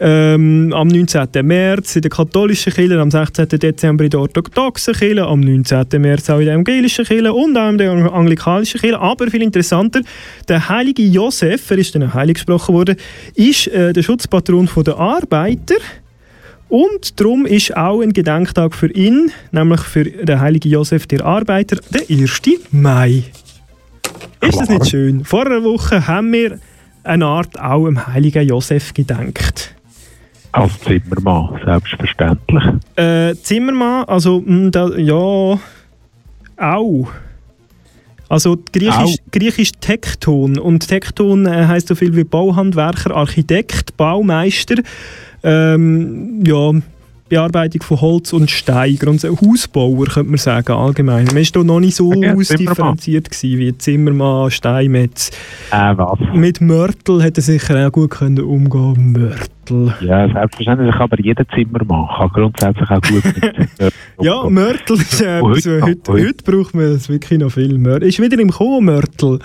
Ähm, 0.00 0.72
am 0.72 0.86
19. 0.86 1.28
März 1.42 1.96
in 1.96 2.02
der 2.02 2.10
katholischen 2.10 2.72
Kirche, 2.72 3.00
am 3.00 3.10
16. 3.10 3.48
Dezember 3.48 4.04
in 4.04 4.10
der 4.10 4.20
orthodoxen 4.20 4.94
Kirche, 4.94 5.26
am 5.26 5.40
19. 5.40 5.86
März 6.00 6.30
auch 6.30 6.38
in 6.38 6.44
der 6.44 6.54
evangelischen 6.54 7.04
Kirche 7.04 7.32
und 7.32 7.56
auch 7.56 7.70
in 7.70 7.78
der 7.78 7.90
anglikanischen 8.12 8.80
Kirche. 8.80 9.00
Aber 9.00 9.28
viel 9.28 9.42
interessanter, 9.42 10.02
der 10.46 10.68
heilige 10.68 11.02
Josef, 11.02 11.68
er 11.70 11.78
ist 11.78 11.96
dann 11.96 12.14
heilig 12.14 12.34
gesprochen 12.34 12.74
worden, 12.74 12.96
ist 13.34 13.66
äh, 13.68 13.92
der 13.92 14.02
Schutzpatron 14.02 14.68
der 14.86 14.96
Arbeiter. 14.96 15.74
Und 16.68 17.18
darum 17.18 17.46
ist 17.46 17.76
auch 17.76 18.00
ein 18.00 18.12
Gedenktag 18.12 18.74
für 18.74 18.92
ihn, 18.92 19.32
nämlich 19.50 19.80
für 19.80 20.04
den 20.04 20.40
heiligen 20.40 20.70
Josef, 20.70 21.06
der 21.06 21.24
Arbeiter, 21.24 21.78
der 21.90 22.02
1. 22.08 22.42
Mai. 22.70 23.24
Ist 24.42 24.60
das 24.60 24.68
nicht 24.68 24.88
schön? 24.88 25.24
Vor 25.24 25.46
einer 25.46 25.64
Woche 25.64 26.06
haben 26.06 26.32
wir 26.32 26.60
eine 27.02 27.26
Art 27.26 27.58
auch 27.58 27.86
im 27.86 28.06
heiligen 28.06 28.46
Josef 28.46 28.94
gedenkt. 28.94 29.74
Als 30.52 30.80
Zimmermann, 30.80 31.60
selbstverständlich. 31.64 32.64
Äh, 32.96 33.34
Zimmermann, 33.42 34.04
also 34.04 34.42
mh, 34.44 34.70
da, 34.70 34.88
ja, 34.96 35.58
auch. 36.56 37.08
Also 38.28 38.58
Griechisch, 38.72 39.16
Griechisch 39.30 39.72
Tekton. 39.80 40.58
Und 40.58 40.86
Tekton 40.86 41.46
äh, 41.46 41.66
heißt 41.66 41.88
so 41.88 41.94
viel 41.94 42.14
wie 42.14 42.24
Bauhandwerker, 42.24 43.14
Architekt, 43.14 43.96
Baumeister, 43.96 44.76
ähm, 45.42 46.44
ja, 46.44 46.72
Bearbeitung 47.28 47.82
von 47.82 48.00
Holz 48.00 48.32
und 48.32 48.50
Stein, 48.50 48.98
und 49.06 49.22
Hausbauer 49.22 50.06
könnte 50.06 50.30
man 50.30 50.38
sagen 50.38 50.72
allgemein. 50.72 51.26
Man 51.26 51.36
war 51.36 51.44
da 51.52 51.64
noch 51.64 51.80
nicht 51.80 51.96
so 51.96 52.12
Ja, 52.12 52.34
ausdifferenziert 52.34 53.30
gewesen, 53.30 53.58
wie 53.58 53.76
Zimmermann, 53.76 54.50
Steinmetz. 54.50 55.30
Äh, 55.70 55.96
was? 55.96 56.18
Mit 56.34 56.60
Mörtel 56.60 57.22
hätte 57.22 57.40
er 57.40 57.44
sicher 57.44 57.86
auch 57.86 57.92
gut 57.92 58.10
können 58.10 58.40
umgehen. 58.40 59.12
Mörtel. 59.12 59.94
Ja, 60.00 60.28
selbstverständlich, 60.32 60.94
aber 60.94 61.20
jeder 61.20 61.46
Zimmermann 61.48 62.08
kann 62.16 62.28
grundsätzlich 62.30 62.90
auch 62.90 63.02
gut 63.02 63.24
mit 63.24 63.92
Ja, 64.20 64.48
Mörtel 64.48 64.96
ist 64.96 65.20
äh, 65.20 65.38
etwas, 65.38 65.66
heute 65.66 65.70
heute, 65.70 65.78
noch, 65.80 65.86
heute, 65.86 66.12
heute. 66.12 66.44
braucht 66.44 66.74
man 66.74 66.84
es 66.84 67.08
wirklich 67.08 67.38
noch 67.38 67.50
viel 67.50 67.76
mehr. 67.78 68.00
Ist 68.02 68.20
wieder 68.20 68.38
im 68.38 68.50
Kommen, 68.50 68.86
Mörtel. 68.86 69.38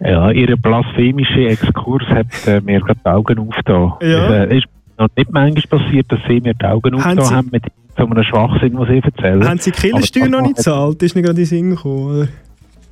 Ja, 0.00 0.30
ihr 0.30 0.56
blasphemischer 0.56 1.48
Exkurs 1.48 2.04
hat 2.08 2.26
äh, 2.46 2.60
mir 2.60 2.80
gerade 2.80 3.00
die 3.04 3.08
Augen 3.08 3.38
aufgetan. 3.38 3.92
Ja. 4.02 4.44
Es 4.44 4.50
äh, 4.50 4.58
ist 4.58 4.66
noch 4.98 5.08
nicht 5.16 5.32
manchmal 5.32 5.80
passiert, 5.80 6.10
dass 6.10 6.20
sie 6.28 6.40
mir 6.40 6.54
die 6.54 6.64
Augen 6.64 6.94
aufgetan 6.94 7.30
haben 7.30 7.48
mit 7.52 7.64
so 7.96 8.06
einem 8.06 8.24
Schwachsinn, 8.24 8.78
was 8.78 8.88
sie 8.88 8.98
erzählen. 8.98 9.48
Haben 9.48 9.58
Sie 9.58 9.70
die 9.70 9.80
Killensteuer 9.80 10.24
Aber 10.24 10.30
noch 10.32 10.42
nicht 10.42 10.56
gezahlt? 10.56 11.02
Ist 11.02 11.14
nicht 11.14 11.24
gerade 11.24 11.40
in 11.40 11.44
den 11.44 11.46
Sinn 11.46 11.70
gekommen, 11.70 12.06
oder? 12.06 12.28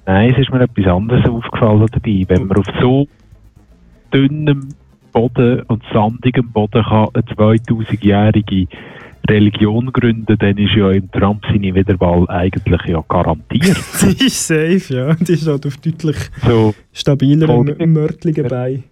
Nein, 0.06 0.30
es 0.32 0.38
ist 0.38 0.52
mir 0.52 0.60
etwas 0.60 0.86
anderes 0.86 1.28
aufgefallen 1.28 1.86
dabei. 1.92 2.24
Wenn 2.28 2.46
man 2.46 2.56
auf 2.58 2.66
so 2.80 3.06
dünnem 4.12 4.68
Boden 5.12 5.62
und 5.62 5.82
sandigem 5.92 6.50
Boden 6.50 6.82
kann 6.82 7.08
eine 7.14 7.24
2000-jährige 7.24 8.66
Religion 9.28 9.92
gründen, 9.92 10.36
dann 10.38 10.58
ist 10.58 10.74
ja 10.74 10.90
im 10.90 11.10
Trump 11.12 11.44
seine 11.46 11.74
Wiederwahl 11.74 12.28
eigentlich 12.28 12.80
ja 12.86 13.04
garantiert. 13.08 13.78
Die 14.02 14.26
ist 14.26 14.46
safe, 14.46 14.82
ja. 14.88 15.14
Die 15.14 15.32
ist 15.32 15.46
halt 15.46 15.66
auf 15.66 15.76
deutlich 15.76 16.16
so 16.44 16.74
stabileren, 16.92 17.92
mörtligen 17.92 18.48
Beinen. 18.48 18.84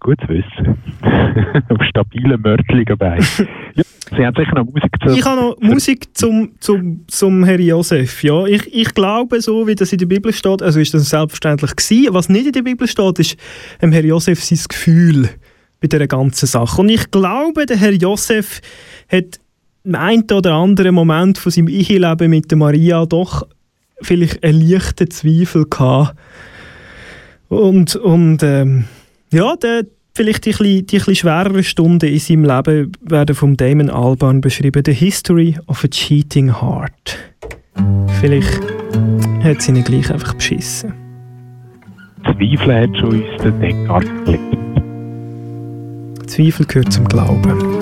Gut 0.00 0.18
zu 0.22 0.28
wissen. 0.28 0.76
auf 1.68 1.82
stabilen, 1.88 2.40
mörteligen 2.40 2.98
Beinen. 2.98 3.24
ja, 3.74 3.84
sie 4.10 4.26
haben 4.26 4.34
sicher 4.36 4.54
noch 4.54 4.64
Musik 4.64 4.90
zu... 5.02 5.14
Ich 5.14 5.24
habe 5.24 5.40
noch 5.40 5.60
Musik 5.60 6.16
zum, 6.16 6.52
zum, 6.58 7.04
zum 7.06 7.44
Herr 7.44 7.60
Josef. 7.60 8.24
Ja, 8.24 8.46
ich, 8.46 8.74
ich 8.74 8.94
glaube, 8.94 9.40
so 9.40 9.66
wie 9.66 9.74
das 9.74 9.92
in 9.92 9.98
der 9.98 10.06
Bibel 10.06 10.32
steht, 10.32 10.62
also 10.62 10.80
ist 10.80 10.94
das 10.94 11.08
selbstverständlich 11.08 11.76
gewesen. 11.76 12.14
Was 12.14 12.28
nicht 12.28 12.46
in 12.46 12.52
der 12.52 12.62
Bibel 12.62 12.88
steht, 12.88 13.18
ist 13.18 13.36
dem 13.80 13.92
Herr 13.92 14.04
Josef 14.04 14.42
sein 14.42 14.58
Gefühl 14.68 15.28
bei 15.80 15.88
dieser 15.88 16.06
ganzen 16.06 16.46
Sache. 16.46 16.80
Und 16.80 16.88
ich 16.88 17.10
glaube, 17.10 17.66
der 17.66 17.76
Herr 17.76 17.92
Josef 17.92 18.60
hat 19.10 19.38
im 19.84 19.94
einen 19.94 20.30
oder 20.30 20.54
anderen 20.54 20.94
Moment 20.94 21.38
von 21.38 21.52
seinem 21.52 21.68
Eheleben 21.68 22.30
mit 22.30 22.50
der 22.50 22.58
Maria 22.58 23.06
doch 23.06 23.46
vielleicht 24.02 24.42
einen 24.44 24.60
leichten 24.60 25.10
Zweifel 25.10 25.66
gehabt. 25.68 26.16
Und, 27.48 27.96
und 27.96 28.42
ähm, 28.42 28.84
ja, 29.32 29.56
der, 29.56 29.86
vielleicht 30.14 30.46
die, 30.46 30.52
ein 30.52 30.86
die 30.86 31.00
ein 31.00 31.14
schwereren 31.14 31.62
Stunden 31.62 32.06
in 32.06 32.18
seinem 32.18 32.44
Leben 32.44 32.92
werden 33.00 33.34
vom 33.34 33.56
Damon 33.56 33.90
Albarn 33.90 34.40
beschrieben. 34.40 34.82
The 34.84 34.92
History 34.92 35.56
of 35.66 35.84
a 35.84 35.88
Cheating 35.88 36.60
Heart. 36.60 37.18
Vielleicht 38.20 38.60
hat 39.42 39.58
es 39.58 39.68
ihnen 39.68 39.84
gleich 39.84 40.12
einfach 40.12 40.34
beschissen. 40.34 40.92
Zweifel 42.24 42.82
hat 42.82 42.96
schon 42.98 43.22
uns 43.22 43.42
den 43.42 43.60
Deckard 43.60 44.06
gelegt. 44.24 44.42
Zweifel 46.26 46.66
gehört 46.66 46.92
zum 46.92 47.08
Glauben. 47.08 47.79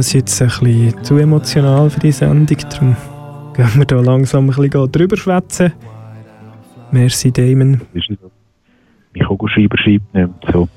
Das 0.00 0.06
ist 0.06 0.12
jetzt 0.14 0.40
ein 0.40 0.48
bisschen 0.48 1.04
zu 1.04 1.18
emotional 1.18 1.90
für 1.90 2.00
die 2.00 2.10
Sendung. 2.10 2.56
Darum 2.70 2.96
gehen 3.54 3.68
wir 3.74 3.84
da 3.84 4.00
langsam 4.00 4.48
ein 4.48 4.56
bisschen 4.56 4.90
drüber 4.92 5.14
schwätzen. 5.18 5.74
Merci, 6.90 7.30
Damon. 7.30 7.82
Mein 7.92 9.26
Kugelschreiber 9.26 9.76
schreibt 9.76 10.14
nicht 10.14 10.30
so. 10.50 10.68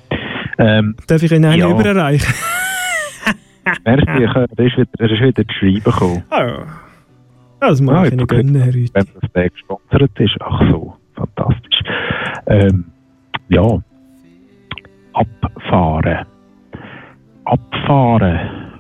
Ähm, 0.58 0.98
Darf 1.08 1.24
ich 1.24 1.32
ihn 1.32 1.46
einen 1.46 1.58
Ja. 1.58 1.70
überreichen? 1.70 2.34
merci, 3.86 4.06
er, 4.26 4.28
ist 4.66 4.78
wieder, 4.78 4.88
er 5.00 5.12
ist 5.12 5.22
wieder 5.22 5.48
zu 5.48 5.54
schreiben 5.58 5.84
gekommen. 5.86 6.24
Ja. 6.30 6.66
Das 7.62 7.80
mag 7.80 7.96
Ah, 7.96 8.06
ich 8.08 8.12
Ihnen 8.12 8.28
gönnen, 8.28 8.56
Herr 8.62 8.74
Rüthi. 8.74 8.92
Wenn 8.94 9.08
das 9.22 9.32
der 9.32 9.50
gesponsert 9.52 10.20
ist, 10.20 10.36
ach 10.42 10.62
so, 10.70 10.98
fantastisch. 11.16 11.80
Ähm, 12.48 12.84
ja, 13.48 13.80
abfahren. 15.14 16.26
Abfahren. 17.46 18.73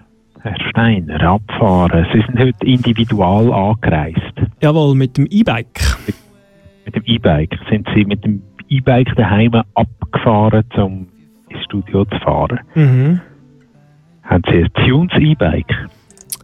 Herr 0.44 0.56
Steiner, 0.70 1.22
abfahren. 1.22 2.06
Sie 2.14 2.20
sind 2.26 2.38
heute 2.38 2.66
individual 2.66 3.52
angereist. 3.54 4.20
Jawohl, 4.62 4.94
mit 4.96 5.18
dem 5.18 5.26
E-Bike. 5.30 5.82
Mit 6.86 6.96
dem 6.96 7.04
E-Bike. 7.06 7.58
Sind 7.70 7.88
Sie 7.96 8.04
mit 8.04 8.24
dem 8.26 8.42
E-Bike 8.68 9.16
daheim 9.16 9.54
abgefahren, 9.76 10.66
um 10.76 11.08
ins 11.50 11.64
Studio 11.64 12.04
zu 12.06 12.18
fahren? 12.20 12.60
Mhm. 12.76 13.22
Haben 14.24 14.44
Sie 14.52 14.64
ein 14.66 14.74
Tunes 14.86 15.14
E-Bike? 15.18 15.88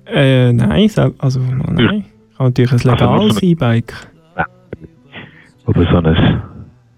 Äh, 0.06 0.54
nein, 0.54 0.88
so- 0.88 1.14
also 1.20 1.40
nein. 1.42 2.06
Ich 2.32 2.40
habe 2.40 2.50
natürlich 2.52 2.72
ein 2.72 2.76
Also 2.78 2.90
legales 2.92 3.36
so 3.36 3.40
ein- 3.46 3.50
E-Bike. 3.50 3.94
Oder 5.68 5.84
so 5.92 5.98
ein, 5.98 6.42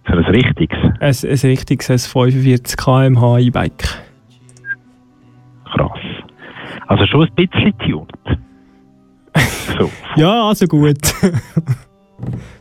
so 0.07 0.13
ein 0.13 0.19
richtiges? 0.25 0.77
Ein, 0.99 1.15
ein 1.29 1.49
richtiges 1.49 1.89
ein 1.89 1.97
45 1.97 2.77
km/h 2.77 3.39
E-Bike. 3.39 3.83
Krass. 5.65 5.99
Also 6.91 7.05
schon 7.05 7.25
ein 7.25 7.35
bisschen 7.35 7.77
tuned. 7.77 8.11
So. 9.79 9.89
Ja, 10.17 10.49
also 10.49 10.65
gut. 10.67 10.97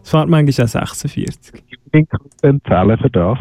Es 0.03 0.11
fährt 0.11 0.29
manchmal 0.29 0.65
auch 0.65 0.69
46. 0.69 1.65
Tuning 1.91 2.09
Club 2.09 2.31
empfehlen 2.43 2.99
für 2.99 3.11
das, 3.11 3.39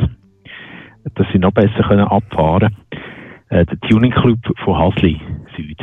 dass 1.13 1.27
sie 1.31 1.37
noch 1.37 1.51
besser 1.51 1.83
können 1.87 2.05
abfahren 2.05 2.75
können. 2.89 3.61
Äh, 3.61 3.65
der 3.67 3.79
Tuning 3.81 4.11
Club 4.11 4.39
von 4.65 4.77
Hasli 4.77 5.21
Süd. 5.55 5.79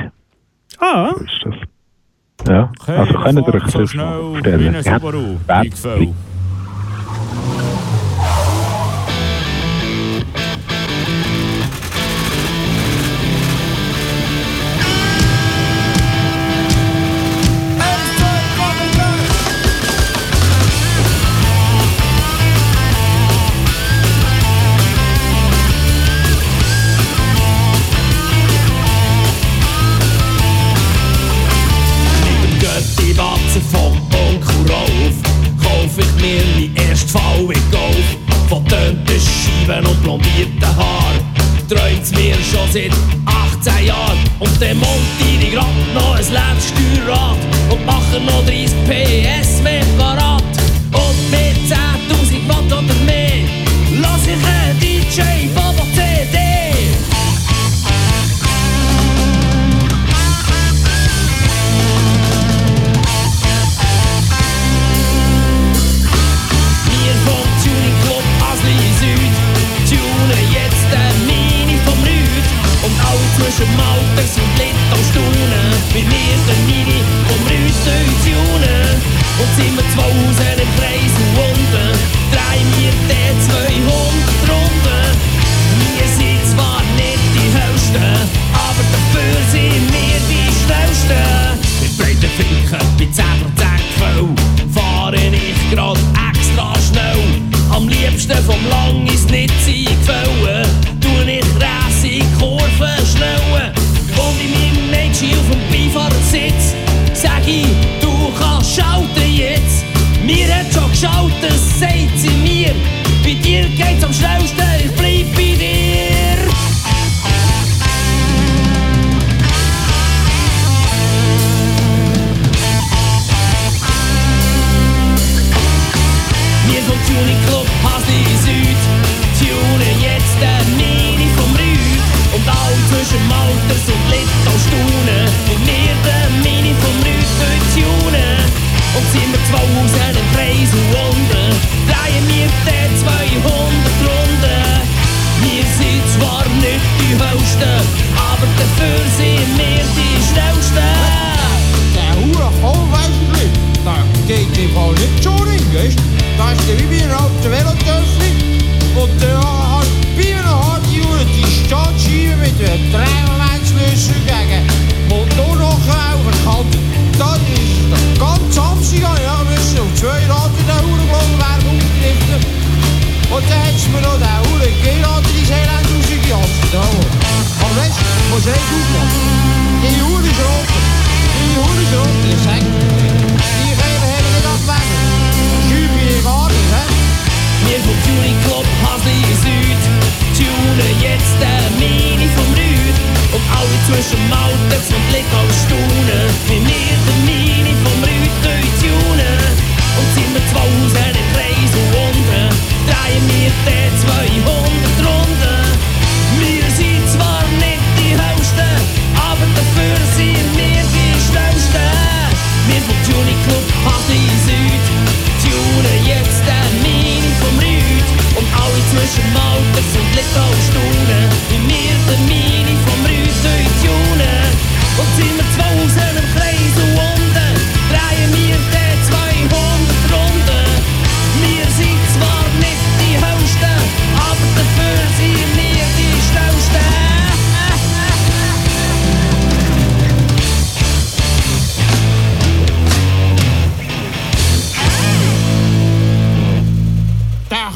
Ah. 0.80 1.12
So 1.14 1.24
ist 1.24 1.44
das. 1.44 2.48
Ja, 2.48 2.72
also 2.86 3.14
können 3.14 3.38
ihr 3.38 3.54
euch 3.54 3.62
das 3.62 3.94
mal 3.94 4.18
vorstellen. 4.18 4.60
wie 4.60 4.68
ein 4.68 4.82
Subaru, 4.82 5.38
Werbung. 5.46 6.14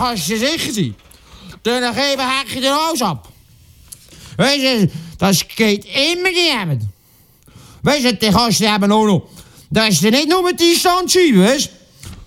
hast 0.01 0.29
du 0.29 0.37
sicher 0.37 0.73
sein. 0.73 0.95
Dann 1.63 1.95
geben 1.95 2.23
Hacker 2.23 2.61
den 2.61 2.73
Hals 2.73 3.03
ab. 3.03 3.29
Weißt 4.37 4.59
du, 4.59 4.91
das 5.19 5.47
geht 5.49 5.85
immer 5.85 6.31
jemand. 6.31 6.83
Weißt 7.83 8.05
du, 8.05 8.15
die 8.15 8.31
kannst 8.31 8.61
du 8.61 8.65
eben 8.65 8.85
auch 8.85 8.89
nou 8.89 9.07
noch... 9.07 9.23
Da 9.71 9.87
ist 9.87 10.01
ja 10.01 10.11
nicht 10.11 10.29
nur 10.29 10.53
die 10.53 10.75
Stand 10.75 11.11
schieben, 11.11 11.45
weißt 11.45 11.67
du? 11.67 11.71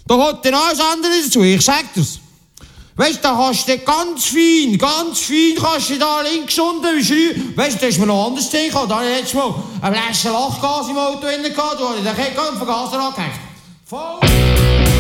Nou 0.08 0.18
da 0.18 0.32
kommt 0.32 0.46
dann 0.46 0.54
alles 0.54 0.80
andere 0.80 1.12
dazu, 1.24 1.42
ich 1.44 1.62
sag 1.62 1.94
dir's. 1.94 2.20
Weißt 2.96 3.18
du, 3.18 3.22
da 3.24 3.36
kannst 3.36 3.68
du 3.68 3.78
ganz 3.80 4.26
fein, 4.26 4.78
ganz 4.78 5.20
fein 5.20 5.56
kannst 5.60 5.90
du 5.90 5.98
da 5.98 6.22
links 6.22 6.60
unten 6.60 6.82
beschreiben. 6.82 7.54
Weißt 7.56 7.78
du, 7.78 7.80
da 7.80 7.88
ist 7.88 8.00
mir 8.00 8.06
noch 8.06 8.28
anders 8.28 8.50
drin 8.50 8.68
gekommen. 8.68 8.90
Da 8.90 8.98
hatte 8.98 9.10
ich 9.10 9.18
letztes 9.18 9.34
Mal 9.34 9.56
ein 9.82 9.94
Fläschchen 9.94 10.32
Lachgas 10.32 10.90
im 10.90 10.98
Auto 10.98 11.22
drin 11.22 11.42
gehabt, 11.42 11.80
da 11.80 11.90
hatte 11.90 12.00
ich 12.00 12.06
den 12.06 12.16
Kegel 12.16 12.40
und 12.40 12.60
Voll! 13.86 14.93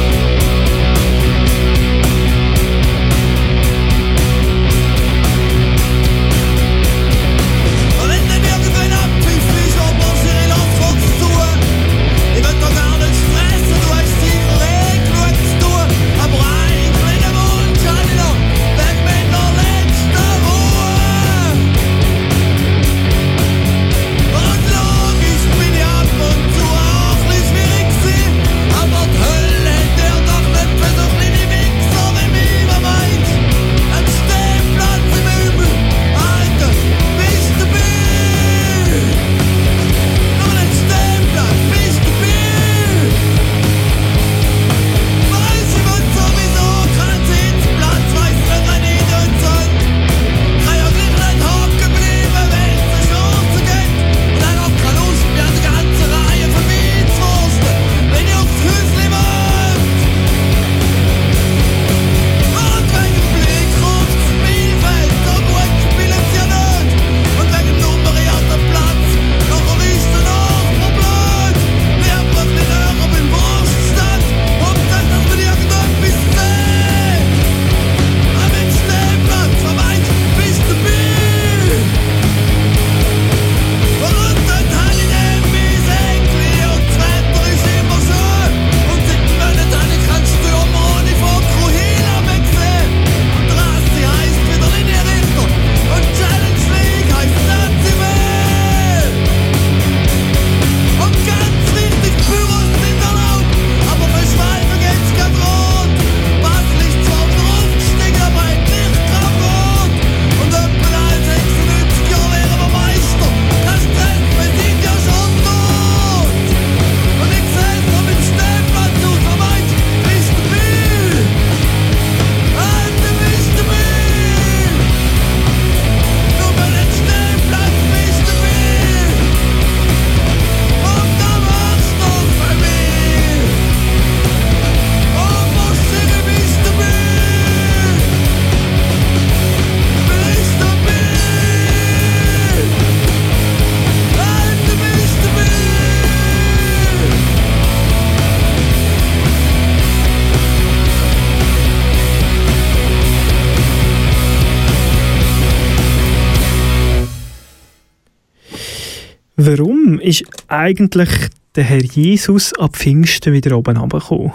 Eigentlich 160.63 161.09
der 161.55 161.63
Herr 161.65 161.83
Jesus 161.83 162.53
ab 162.57 162.75
Pfingsten 162.77 163.33
wieder 163.33 163.57
oben 163.57 163.77
runtergekommen? 163.77 164.31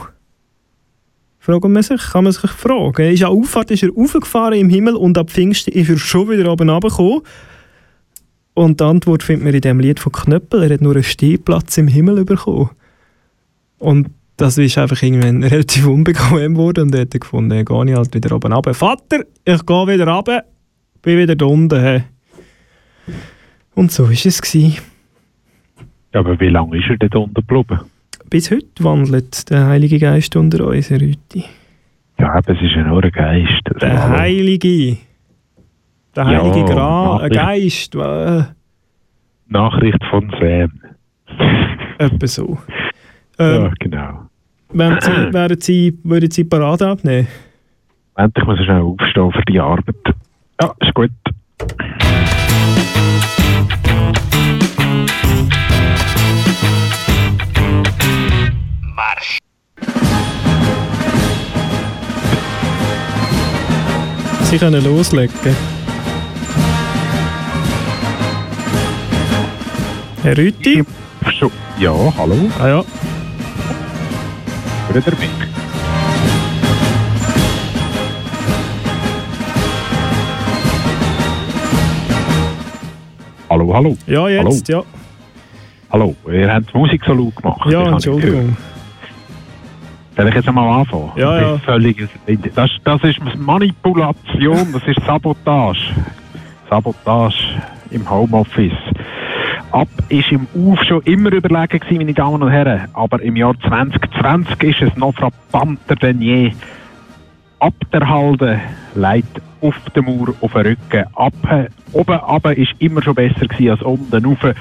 Fragen 1.39 1.73
man 1.73 1.83
sich, 1.83 2.01
kann 2.01 2.25
man 2.25 2.33
sich 2.33 2.51
fragen. 2.51 3.11
Ist 3.11 3.25
an 3.25 3.33
Auffahrt 3.33 3.71
ist 3.71 3.83
er 3.83 3.97
aufgefahren 3.97 4.59
im 4.59 4.69
Himmel 4.69 4.95
und 4.95 5.17
ab 5.17 5.31
Pfingsten 5.31 5.73
ist 5.73 5.89
er 5.89 5.99
schon 5.99 6.29
wieder 6.29 6.53
oben 6.53 6.69
runtergekommen. 6.69 7.23
Und 8.53 8.81
die 8.81 8.85
Antwort 8.85 9.23
findet 9.23 9.45
man 9.45 9.55
in 9.55 9.61
dem 9.63 9.81
Lied 9.81 10.01
von 10.01 10.13
Knöppel. 10.13 10.65
Er 10.65 10.75
hat 10.75 10.81
nur 10.83 10.95
einen 10.95 11.05
Stehplatz 11.05 11.79
im 11.79 11.89
Himmel 11.89 12.25
bekommen. 12.25 12.71
Und 13.79 14.09
das 14.37 14.59
ist 14.59 14.77
einfach 14.77 15.03
irgendwann 15.03 15.43
relativ 15.45 15.87
unbequem 15.87 16.55
geworden 16.55 16.85
und 16.85 16.95
er 16.95 17.03
hat 17.03 17.13
gefunden, 17.13 17.59
ich 17.59 17.69
halt 17.71 18.15
wieder 18.15 18.37
oben 18.37 18.53
runter. 18.53 18.75
Vater, 18.75 19.25
ich 19.45 19.65
gehe 19.65 19.87
wieder 19.87 20.07
runter, 20.07 20.45
bin 21.01 21.19
wieder 21.19 21.37
da 21.37 21.47
unten. 21.47 22.05
Und 23.75 23.93
so 23.93 24.05
war 24.05 24.13
es. 24.13 24.43
Gewesen. 24.43 24.77
Ja, 26.15 26.21
aber 26.21 26.39
wie 26.41 26.49
lange 26.49 26.79
ist 26.79 26.89
er 26.89 26.97
denn 26.97 27.11
unten 27.21 27.35
geblieben? 27.35 27.81
Bis 28.31 28.51
heute 28.51 28.67
wandelt 28.85 29.51
der 29.51 29.67
Heilige 29.67 29.99
Geist 29.99 30.37
unter 30.37 30.67
uns, 30.67 30.91
Herr 30.91 31.01
Rüti. 31.01 31.45
Ja, 32.19 32.33
aber 32.35 32.55
es 32.55 32.61
ist 32.63 32.73
ja 32.75 32.83
nur 32.85 33.03
ein 33.03 33.11
Geist. 33.11 33.63
Der. 33.81 34.09
Heilige. 34.09 34.99
Der 36.17 36.25
Ja, 36.25 36.43
Heilige 36.43 36.65
Gra 36.65 37.19
ein. 37.21 37.31
Geist. 37.31 37.95
Äh, 37.95 38.43
Nachricht 39.49 40.03
von 40.11 40.31
Sam. 40.41 40.73
etwa 41.99 42.27
so. 42.27 42.59
Ähm, 43.39 43.63
ja, 43.65 43.73
genau. 43.79 44.29
wären 44.73 45.01
Sie, 45.01 45.11
wären 45.33 45.61
Sie, 45.61 45.99
würden 46.03 46.31
Sie 46.31 46.45
Parade 46.45 46.89
abnehmen? 46.89 47.29
Muss 48.17 48.59
ich 48.59 48.65
schnell 48.65 48.81
aufstehen 48.83 49.33
für 49.33 49.43
die 49.49 49.61
Arbeit. 49.61 49.95
Ja, 50.61 50.75
ist 50.81 50.93
gut. 50.95 51.11
Sie 64.51 64.57
können 64.57 64.83
loslegen. 64.83 65.35
Herr 70.23 70.39
Rüti? 70.39 70.83
Ja, 71.79 71.93
hallo. 72.17 72.51
Ah 72.59 72.69
ja. 72.69 72.85
Ihr 74.95 75.03
mich? 75.21 75.31
Hallo, 83.51 83.75
hallo. 83.75 83.97
Ja, 84.07 84.29
jetzt, 84.29 84.69
ja. 84.69 84.83
Hallo, 85.91 86.15
ihr 86.31 86.53
habt 86.53 86.73
die 86.73 86.79
Musik 86.79 87.03
so 87.07 87.13
laut 87.13 87.37
gemacht. 87.37 87.71
Ja, 87.71 87.87
Entschuldigung. 87.93 88.57
Soll 90.19 90.27
ich 90.27 90.35
jetzt 90.35 90.49
einmal 90.49 90.81
anfangen? 90.81 91.13
Ja, 91.15 91.31
das 91.31 91.43
ja. 91.43 91.55
Ist 91.55 91.65
völlig, 91.65 92.09
das, 92.57 92.71
das 92.83 93.05
ist 93.05 93.21
Manipulation, 93.37 94.73
das 94.73 94.83
ist 94.85 95.01
Sabotage. 95.07 95.95
Sabotage 96.69 97.37
im 97.93 98.11
Homeoffice. 98.11 98.73
Ab 99.71 99.87
ist 100.09 100.33
im 100.33 100.49
Auf 100.57 100.83
schon 100.83 101.03
immer 101.03 101.31
überlegen 101.31 101.79
gewesen, 101.79 101.99
meine 101.99 102.15
Damen 102.15 102.43
und 102.43 102.51
Herren. 102.51 102.89
Aber 102.95 103.23
im 103.23 103.37
Jahr 103.37 103.55
2020 103.61 104.61
ist 104.65 104.91
es 104.91 104.97
noch 104.97 105.15
frappanter 105.15 105.95
denn 105.95 106.21
je. 106.21 106.51
Ab 107.61 107.75
der 107.93 108.09
Halde 108.09 108.61
leitet 108.97 109.41
auf 109.61 109.77
den 109.95 110.05
Mauer 110.05 110.35
auf 110.41 110.53
den 110.53 110.67
Rücken. 110.67 111.05
Ab, 111.15 111.69
oben 111.93 112.17
runter 112.17 112.57
ist 112.59 112.75
immer 112.81 113.03
schon 113.03 113.15
besser 113.15 113.47
gewesen 113.47 113.71
als 113.71 113.83
unten 113.83 114.25
rauf. 114.25 114.55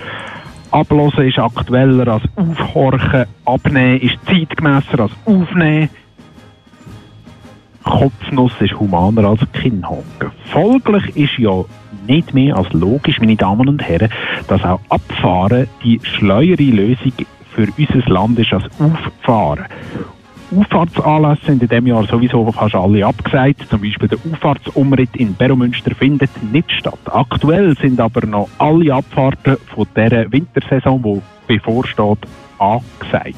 Ablosen 0.72 1.28
ist 1.28 1.40
aktueller 1.40 2.08
als 2.08 2.24
aufhorchen. 2.36 3.26
Abnehmen 3.46 4.02
ist 4.02 4.18
zeitgemässer 4.26 5.00
als 5.00 5.12
aufnehmen. 5.26 5.90
Kopfnuss 7.84 8.52
ist 8.60 8.78
humaner 8.78 9.30
als 9.30 9.42
Kinnhocken. 9.54 10.32
Folglich 10.52 11.16
ist 11.16 11.38
ja 11.38 11.64
nicht 12.06 12.34
mehr 12.34 12.58
als 12.58 12.72
logisch, 12.74 13.20
meine 13.20 13.36
Damen 13.36 13.68
und 13.68 13.82
Herren, 13.82 14.10
dass 14.48 14.64
auch 14.64 14.82
Abfahren 14.90 15.68
die 15.84 16.00
schleuere 16.04 16.62
Lösung 16.62 17.14
für 17.56 17.68
unser 17.78 18.10
Land 18.10 18.40
ist 18.40 18.54
als 18.54 18.66
Auffahren. 18.80 19.66
Auffahrtsanlässe 20.56 21.46
sind 21.46 21.62
in 21.62 21.68
diesem 21.68 21.88
Jahr 21.88 22.06
sowieso 22.06 22.50
fast 22.52 22.76
alle 22.76 23.06
abgesagt. 23.06 23.68
Zum 23.70 23.82
Beispiel 23.82 24.08
der 24.08 24.20
Auffahrtsumritt 24.32 25.16
in 25.16 25.36
Beromünster 25.36 25.94
findet 25.94 26.30
nicht 26.52 26.72
statt. 26.72 27.00
Aktuell 27.06 27.76
sind 27.78 28.00
aber 28.00 28.26
noch 28.26 28.50
alle 28.58 28.94
Abfahrten 28.94 29.58
von 29.74 29.88
dieser 29.96 30.32
Wintersaison, 30.32 31.04
die 31.04 31.22
bevorsteht, 31.54 32.20
angesagt. 32.60 33.36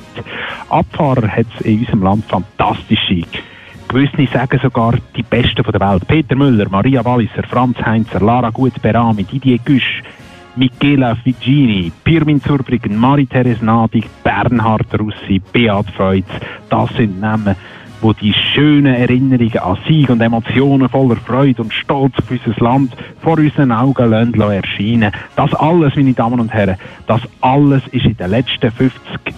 Abfahrer 0.69 1.27
hat 1.27 1.47
es 1.57 1.65
in 1.65 1.79
unserem 1.79 2.03
Land 2.03 2.25
fantastische. 2.25 3.23
Gewisse 3.87 4.31
sagen 4.31 4.59
sogar 4.61 4.93
die 5.15 5.23
Besten 5.23 5.63
der 5.63 5.79
Welt. 5.79 6.07
Peter 6.07 6.35
Müller, 6.35 6.69
Maria 6.69 7.03
Walliser, 7.03 7.43
Franz 7.49 7.77
Heinzer, 7.83 8.19
Lara 8.19 8.51
Gut-Berami, 8.51 9.23
Didier 9.23 9.57
Güsch, 9.57 10.03
Michela 10.59 11.15
Figini, 11.15 11.89
Pirmin 12.03 12.41
Zurbriggen, 12.41 12.97
Marie-Therese 12.97 13.63
Nadig, 13.63 14.09
Bernhard 14.25 14.87
Russi, 14.99 15.41
Beat 15.53 15.89
Feutz. 15.91 16.27
Das 16.69 16.89
sind 16.97 17.21
Namen, 17.21 17.55
wo 18.01 18.11
die 18.11 18.33
schönen 18.33 18.93
Erinnerungen 18.93 19.57
an 19.57 19.77
Sieg 19.87 20.09
und 20.09 20.19
Emotionen 20.19 20.89
voller 20.89 21.15
Freude 21.15 21.61
und 21.61 21.73
Stolz 21.73 22.13
auf 22.17 22.29
unser 22.29 22.61
Land 22.61 22.93
vor 23.21 23.37
unseren 23.37 23.71
Augen 23.71 24.33
erscheinen. 24.41 25.13
Das 25.37 25.53
alles, 25.53 25.95
meine 25.95 26.13
Damen 26.13 26.41
und 26.41 26.53
Herren, 26.53 26.75
das 27.07 27.21
alles 27.39 27.87
ist 27.93 28.05
in 28.05 28.17
den 28.17 28.29
letzten 28.29 28.69
50 28.69 29.33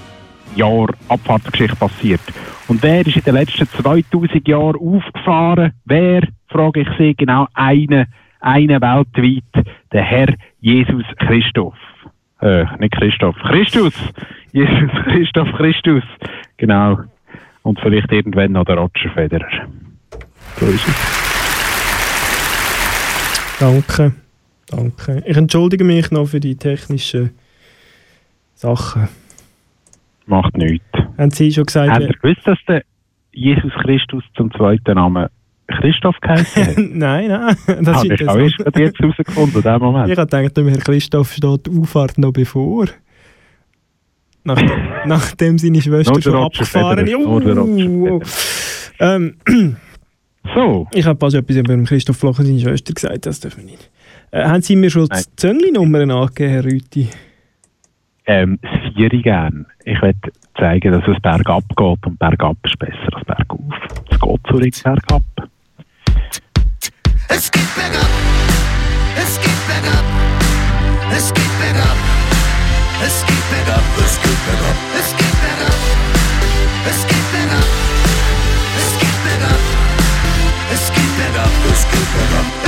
Jahren 0.55 0.95
Abfahrtsgeschichte 1.07 1.75
passiert. 1.75 2.21
Und 2.67 2.81
wer 2.81 3.05
ist 3.05 3.17
in 3.17 3.23
den 3.23 3.35
letzten 3.35 3.67
2000 3.67 4.47
Jahren 4.47 4.75
aufgefahren? 4.75 5.73
Wer, 5.85 6.27
frage 6.47 6.81
ich 6.81 6.87
Sie, 6.97 7.13
genau 7.13 7.45
einen, 7.53 8.07
einen 8.41 8.81
weltweit, 8.81 9.65
der 9.91 10.03
Herr 10.03 10.33
Jesus 10.59 11.05
Christoph. 11.17 11.77
Äh, 12.41 12.65
nicht 12.79 12.93
Christoph, 12.93 13.35
Christus! 13.43 13.93
Jesus 14.51 14.91
Christoph 15.05 15.51
Christus. 15.53 16.03
Genau. 16.57 16.99
Und 17.63 17.79
vielleicht 17.79 18.11
irgendwann 18.11 18.53
noch 18.53 18.65
der 18.65 18.77
Roger 18.77 19.09
Federer. 19.13 19.67
So 20.57 20.65
ist 20.65 20.87
es. 20.87 21.21
Danke. 23.59 24.13
Danke. 24.67 25.23
Ich 25.25 25.37
entschuldige 25.37 25.83
mich 25.83 26.11
noch 26.11 26.25
für 26.25 26.39
die 26.39 26.55
technischen 26.55 27.31
Sachen. 28.55 29.07
Macht 30.25 30.57
nichts. 30.57 30.85
Haben 31.17 31.31
Sie 31.31 31.51
schon 31.51 31.65
gesagt? 31.65 31.91
Habt 31.91 32.01
ihr 32.01 32.13
gewusst, 32.13 32.47
dass 32.47 32.57
der 32.67 32.83
Jesus 33.31 33.71
Christus 33.83 34.23
zum 34.35 34.51
zweiten 34.51 34.95
Namen 34.95 35.27
Christoph 35.71 36.19
geheißen 36.21 36.65
hat? 36.65 36.77
nein, 36.91 37.27
nein. 37.27 37.55
Das 37.83 37.97
Habe 37.97 38.13
ich 38.13 38.27
auch 38.27 38.37
erst 38.37 38.77
jetzt 38.77 38.99
herausgefunden, 38.99 39.63
in 39.63 39.79
Moment. 39.79 40.09
Ich 40.09 40.17
habe 40.17 40.29
gedacht, 40.29 40.57
dem 40.57 40.67
Herr 40.67 40.77
Christoph 40.77 41.31
steht 41.33 41.67
die 41.67 41.79
Auffahrt 41.79 42.17
noch 42.17 42.31
bevor. 42.31 42.87
Nach, 44.43 44.61
nachdem 45.05 45.57
seine 45.57 45.81
Schwester 45.81 46.21
schon 46.21 46.35
abgefahren 46.35 47.05
Federer, 47.05 47.19
nur 47.19 47.41
der 47.41 47.57
Roger 47.57 48.21
ist. 48.21 48.93
Ähm, 48.99 49.35
so. 50.55 50.87
Ich 50.93 51.05
habe 51.05 51.19
fast 51.19 51.35
etwas 51.35 51.55
über 51.55 51.77
Christoph 51.83 52.17
Floch 52.17 52.39
und 52.39 52.45
seine 52.45 52.59
Schwester 52.59 52.93
gesagt, 52.93 53.25
das 53.25 53.39
dürfen 53.39 53.65
wir 53.65 53.71
nicht. 53.71 53.91
Äh, 54.31 54.45
haben 54.45 54.61
Sie 54.61 54.75
mir 54.75 54.89
schon 54.89 55.07
die 55.07 55.35
Zöngli-Nummern 55.35 56.09
angegeben, 56.09 56.51
Herr 56.51 56.65
Rüti? 56.65 57.09
Ähm, 58.25 58.59
das 58.61 58.93
Vieri 58.93 59.21
gern. 59.21 59.65
Ich 59.83 60.01
werde 60.01 60.31
zeigen, 60.57 60.91
dass 60.91 61.03
es 61.07 61.21
bergab 61.21 61.63
geht 61.69 62.05
und 62.05 62.19
bergab 62.19 62.57
ist 62.63 62.77
besser 62.79 63.09
als 63.13 63.25
bergauf. 63.25 63.73
Es 64.09 64.19
geht 64.19 65.50
so 67.31 67.35
richtig 67.35 67.75
bergab. 67.75 68.09
Es 69.15 69.39
geht 69.39 69.67
bergab, 69.67 70.05
es 70.35 70.47
geht 70.47 70.63
bergab, 70.67 70.95
es 71.15 71.33
geht 71.33 71.53
bergab, 71.59 71.97
es 73.05 73.25
geht 73.25 73.49
bergab, 73.51 73.83
es 73.99 74.17
geht 74.17 74.41
bergab, 74.41 74.75
es 74.99 75.15
geht 75.17 75.37
bergab, 75.41 75.77
es 76.89 77.07
geht 77.07 77.31
bergab, 77.31 77.67
es 78.79 78.91
geht 78.99 78.99
bergab, 78.99 78.99
es 78.99 78.99
geht 78.99 79.19
bergab, 79.23 79.61
es 80.73 80.91
geht 80.93 81.17
bergab, 81.17 81.51
es 81.71 81.81
geht 81.91 82.09
bergab, 82.15 82.60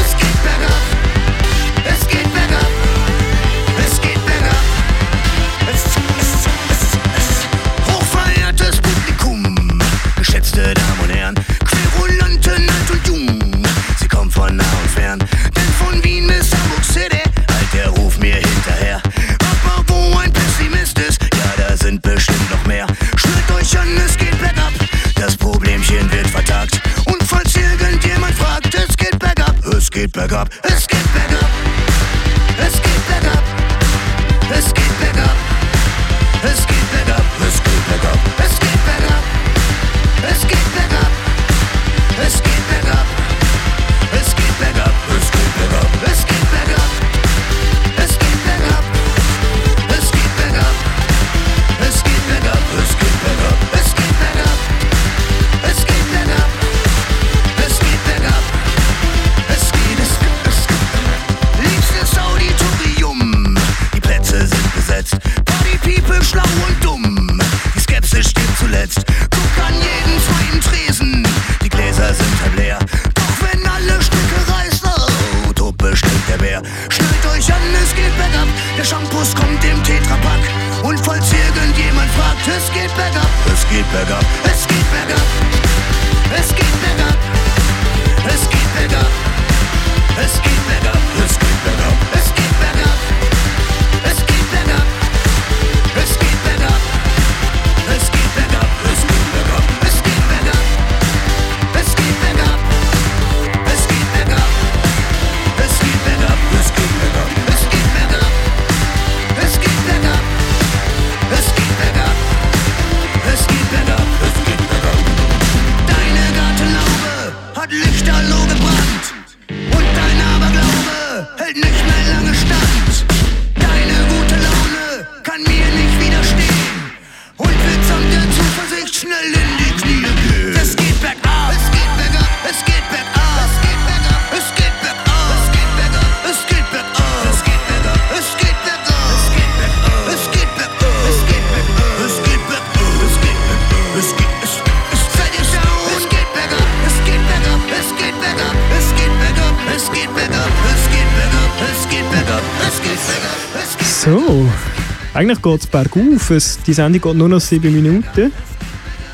geht 155.44 155.60
es 155.62 155.68
bergauf. 155.68 156.30
Es, 156.32 156.62
die 156.64 156.74
Sendung 156.74 157.02
geht 157.02 157.16
nur 157.16 157.30
noch 157.30 157.40
sieben 157.40 157.74
Minuten. 157.74 158.32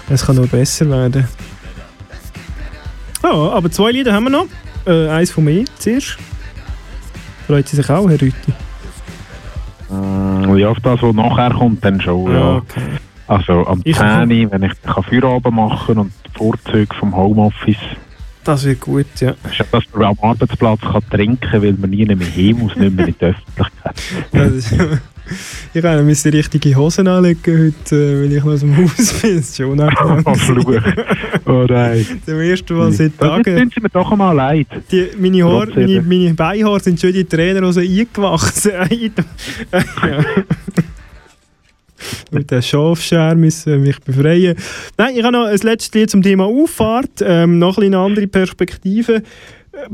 Es 0.09 0.25
kann 0.25 0.36
nur 0.38 0.47
besser 0.47 0.89
werden. 0.89 1.27
Ja, 3.23 3.32
aber 3.32 3.69
zwei 3.71 3.91
Lieder 3.91 4.13
haben 4.13 4.23
wir 4.25 4.30
noch. 4.30 4.45
Äh, 4.86 5.09
eins 5.09 5.32
von 5.32 5.43
mir 5.43 5.65
zuerst. 5.77 6.17
Freut 7.47 7.67
sie 7.67 7.75
sich 7.75 7.89
auch, 7.89 8.07
Herr 8.09 8.21
Rüthi? 8.21 8.53
Mm, 9.89 10.55
Ja, 10.57 10.69
auf 10.69 10.80
das, 10.82 11.01
was 11.01 11.13
nachher 11.15 11.51
kommt, 11.51 11.84
dann 11.84 11.99
schon, 11.99 12.32
ja. 12.32 12.55
okay. 12.57 12.82
Also 13.27 13.65
am 13.67 13.82
Ich- 13.84 13.97
10 13.97 14.32
Uhr, 14.32 14.51
wenn 14.51 14.63
ich 14.63 14.82
kann 14.84 15.03
Feierabend 15.03 15.53
machen 15.55 15.97
und 15.97 16.11
die 16.25 16.32
Vorzüge 16.38 16.95
vom 16.95 17.15
Homeoffice, 17.15 17.77
Das 18.43 18.63
wird 18.63 18.80
gut, 18.80 19.05
ja. 19.19 19.32
ist 19.32 19.57
ja, 19.59 19.65
dass 19.71 19.84
man 19.93 20.03
am 20.03 20.17
Arbeitsplatz 20.21 20.80
kann 20.82 21.03
trinken 21.09 21.39
kann, 21.39 21.61
weil 21.61 21.73
man 21.73 21.89
nie 21.89 22.05
mehr 22.05 22.25
hin 22.27 22.57
muss, 22.59 22.75
nicht 22.75 22.95
mehr 22.95 23.07
in 23.07 23.15
die 23.19 23.25
Öffentlichkeit. 23.25 25.03
Ich 25.73 25.82
kann 25.82 26.05
mir 26.05 26.13
die 26.15 26.30
richtige 26.30 26.75
Hosen 26.75 27.07
anlegen 27.07 27.39
heute, 27.86 27.95
äh, 27.95 28.21
weil 28.23 28.32
ich 28.34 28.43
noch 28.43 28.51
aus 28.53 28.59
dem 28.61 28.75
Haus 28.77 29.13
bin. 29.21 29.36
Das 29.38 29.49
ist 29.49 29.57
schon 29.57 29.71
unangenehm. 29.71 30.23
Oh, 31.45 31.65
nein. 31.67 32.05
Zum 32.25 32.39
ersten 32.39 32.77
Mal 32.77 32.91
seit 32.91 33.13
Das 33.17 33.27
Tagen. 33.30 33.57
sind 33.57 33.73
sie 33.73 33.82
mir 33.82 33.89
doch 33.89 34.11
einmal 34.11 34.36
leid. 34.36 34.67
Die, 34.91 35.07
meine, 35.17 35.39
Trotzdem. 35.41 35.86
meine, 35.86 36.01
meine 36.03 36.34
Beinhaare 36.36 36.80
sind 36.80 36.99
schon 36.99 37.11
die 37.13 37.23
Trainerhose 37.25 37.82
eingewachsen. 37.82 38.71
ja. 39.71 40.23
Mit 42.32 42.49
der 42.51 42.61
Schafscher 42.61 43.36
müssen 43.36 43.82
mich 43.82 43.99
befreien. 43.99 44.55
Nein, 44.97 45.15
ich 45.17 45.23
habe 45.23 45.34
noch 45.34 45.45
ein 45.47 45.57
letztes 45.57 45.93
Lied 45.93 46.09
zum 46.09 46.21
Thema 46.21 46.45
Auffahrt. 46.45 47.21
Ähm, 47.21 47.59
noch 47.59 47.77
ein 47.77 47.86
eine 47.86 47.97
andere 47.97 48.27
Perspektive. 48.27 49.15
Äh, 49.15 49.21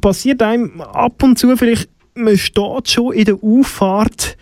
Passiert 0.01 0.41
einem 0.41 0.81
ab 0.81 1.23
und 1.23 1.39
zu 1.39 1.55
vielleicht, 1.57 1.89
man 2.15 2.37
steht 2.37 2.89
schon 2.91 3.13
in 3.13 3.25
der 3.25 3.35
Auffahrt 3.41 4.37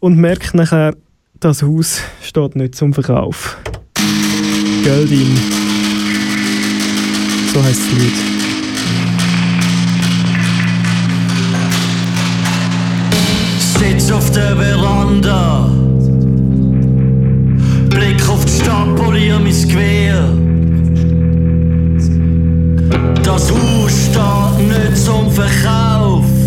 und 0.00 0.16
merkt 0.16 0.54
nachher, 0.54 0.94
das 1.40 1.62
Haus 1.62 2.00
steht 2.22 2.56
nicht 2.56 2.74
zum 2.74 2.92
Verkauf. 2.92 3.56
Geldin. 4.84 5.36
So 7.52 7.62
heißt 7.62 7.80
das 7.80 7.98
Lied. 7.98 8.12
Sitz 13.60 14.10
auf 14.10 14.30
der 14.32 14.56
Veranda. 14.56 15.70
Blick 17.88 18.28
auf 18.28 18.44
die 18.44 18.52
Stadt, 18.52 18.96
polier 18.96 19.38
mein 19.38 19.68
Gewehr. 19.68 20.24
Das 23.22 23.50
Haus 23.50 23.92
steht 24.10 24.68
nicht 24.68 24.96
zum 24.96 25.30
Verkauf. 25.30 26.37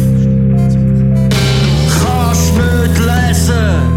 lesson. 2.99 3.90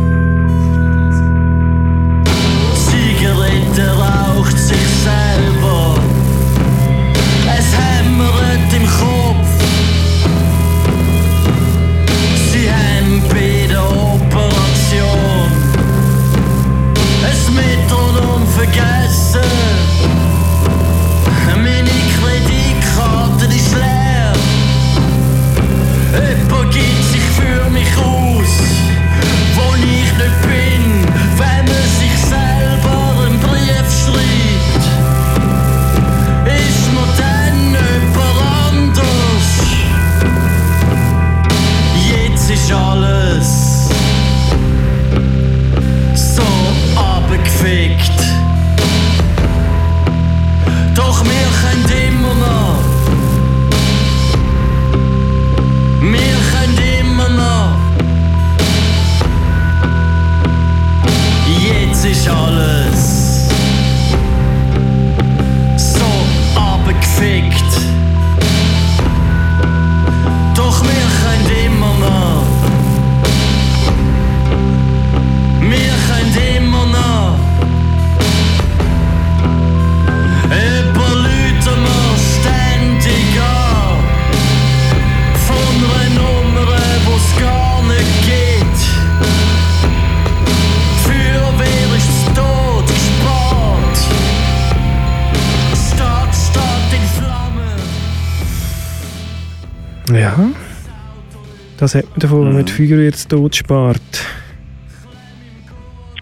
Das 101.85 101.95
hat 101.95 102.09
man 102.13 102.19
davon, 102.19 102.47
wenn 102.47 102.55
man 102.55 102.65
die 102.65 102.73
Feuerwehr 102.73 103.13
zu 103.13 103.29
Tod 103.29 103.55
spart. 103.55 104.01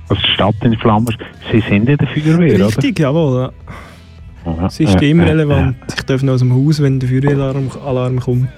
Also 0.08 0.20
die 0.20 0.28
Stadt 0.34 0.56
in 0.64 0.76
Flammen, 0.76 1.16
Sie 1.52 1.60
sind 1.60 1.88
in 1.88 1.96
der 1.98 2.08
Feuerwehr, 2.08 2.66
Richtig, 2.66 2.98
jawohl. 2.98 3.52
Ja. 4.44 4.52
oder? 4.52 4.66
Es 4.66 4.80
ist 4.80 4.92
Ja, 4.94 5.00
immer 5.02 5.22
ja, 5.22 5.30
relevant. 5.30 5.76
Ich 5.96 6.02
darf 6.02 6.20
noch 6.24 6.32
aus 6.32 6.40
dem 6.40 6.52
Haus, 6.52 6.82
wenn 6.82 6.98
der 6.98 7.08
Feueralarm 7.08 7.70
Alarm 7.86 8.18
kommt. 8.18 8.48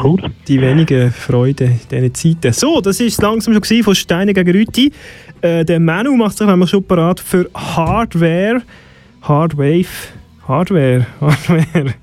Cool. 0.00 0.22
Die 0.46 0.60
wenigen 0.60 1.10
Freude 1.10 1.64
in 1.64 1.80
diesen 1.90 2.14
Zeiten. 2.14 2.52
So, 2.52 2.80
das 2.80 3.00
war 3.00 3.06
es 3.08 3.20
langsam 3.20 3.60
schon 3.60 3.82
von 3.82 3.96
Steine 3.96 4.32
gegen 4.32 4.52
Rüti. 4.52 4.92
Äh, 5.40 5.64
der 5.64 5.80
Manu 5.80 6.16
macht 6.16 6.38
sich 6.38 6.46
nämlich 6.46 6.70
schon 6.70 6.84
parat 6.84 7.18
für 7.18 7.50
Hardware. 7.52 8.62
Hardwave. 9.22 9.88
Hardware. 10.46 11.04
Hardware. 11.20 11.94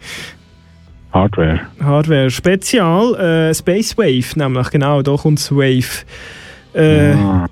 Hardware. 1.13 1.59
Hardware. 1.81 2.29
Spezial. 2.29 3.15
Äh, 3.15 3.53
Space 3.53 3.97
Wave, 3.97 4.37
nämlich. 4.39 4.69
Genau, 4.69 5.01
da 5.01 5.15
kommt 5.15 5.51
Wave. 5.51 6.05
Äh, 6.73 7.13
Ah. 7.13 7.47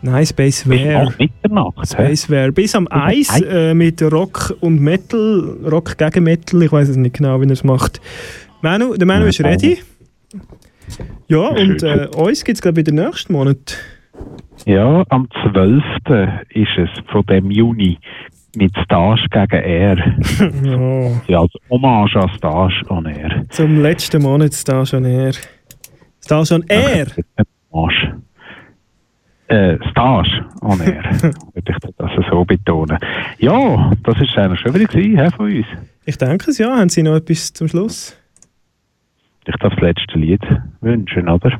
Nein, 0.00 0.24
Space 0.26 0.68
Ware. 0.68 1.12
Bis 2.52 2.74
am 2.74 2.86
Eis 2.90 3.40
äh, 3.42 3.74
mit 3.74 4.00
Rock 4.00 4.56
und 4.60 4.80
Metal. 4.80 5.56
Rock 5.70 5.98
gegen 5.98 6.24
Metal. 6.24 6.62
Ich 6.62 6.70
weiß 6.72 6.88
es 6.90 6.96
nicht 6.96 7.16
genau, 7.16 7.40
wie 7.40 7.46
er 7.46 7.50
es 7.50 7.64
macht. 7.64 8.00
Manu, 8.62 8.94
der 8.96 9.06
Manu 9.06 9.26
ist 9.26 9.42
ready. 9.42 9.78
Ja, 11.26 11.48
und 11.48 11.82
äh, 11.82 12.08
uns 12.16 12.44
gibt 12.44 12.56
es, 12.58 12.62
glaube 12.62 12.80
ich, 12.80 12.88
in 12.88 12.96
den 12.96 13.04
nächsten 13.06 13.32
Monat. 13.32 13.76
Ja, 14.64 15.04
am 15.10 15.28
12. 15.52 15.82
ist 16.50 16.78
es 16.78 16.88
von 17.10 17.24
dem 17.26 17.50
Juni 17.50 17.98
mit 18.58 18.76
Stage 18.84 19.26
gegen 19.30 19.62
Air. 19.62 19.96
ja. 20.64 21.22
Ja, 21.28 21.40
als 21.40 21.52
Hommage 21.70 22.16
an 22.16 22.28
Stage 22.36 22.82
on 22.88 23.06
Air. 23.06 23.44
Zum 23.50 23.80
letzten 23.80 24.22
Monat 24.22 24.52
Stage 24.52 24.96
on 24.96 25.04
Air. 25.04 25.32
Stage 26.20 26.54
on 26.54 26.64
Air? 26.68 27.06
Hommage. 27.72 28.14
Äh, 29.46 29.78
Stage 29.90 30.44
on 30.60 30.80
Air, 30.80 31.04
würde 31.22 31.72
ich 31.72 31.94
das 31.96 32.10
so 32.30 32.44
betonen. 32.44 32.98
Ja, 33.38 33.92
das 34.02 34.20
ist 34.20 34.36
eigentlich 34.36 34.60
schon 34.60 34.74
wieder 34.74 34.84
gewesen, 34.84 35.30
von 35.30 35.46
uns. 35.46 35.66
Ich 36.04 36.18
denke 36.18 36.50
es, 36.50 36.58
ja. 36.58 36.76
Haben 36.76 36.90
Sie 36.90 37.02
noch 37.02 37.16
etwas 37.16 37.52
zum 37.52 37.68
Schluss? 37.68 38.18
Ich 39.46 39.54
darf 39.56 39.72
das 39.72 39.80
letzte 39.80 40.18
Lied 40.18 40.42
wünschen, 40.82 41.28
oder? 41.28 41.58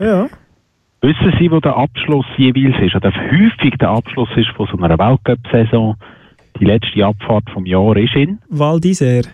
Ja. 0.00 0.28
Wissen 1.02 1.34
Sie, 1.38 1.50
wo 1.50 1.60
der 1.60 1.76
Abschluss 1.76 2.26
jeweils 2.36 2.76
ist, 2.82 2.96
oder 2.96 3.12
häufig 3.12 3.74
der 3.78 3.90
Abschluss 3.90 4.28
ist 4.36 4.48
von 4.56 4.66
so 4.66 4.78
einer 4.78 4.98
Weltcup-Saison? 4.98 5.96
Die 6.58 6.64
letzte 6.64 7.04
Abfahrt 7.04 7.48
vom 7.50 7.66
Jahr 7.66 7.96
ist 7.96 8.14
in? 8.14 8.38
Val 8.48 8.78
d'Isère. 8.78 9.26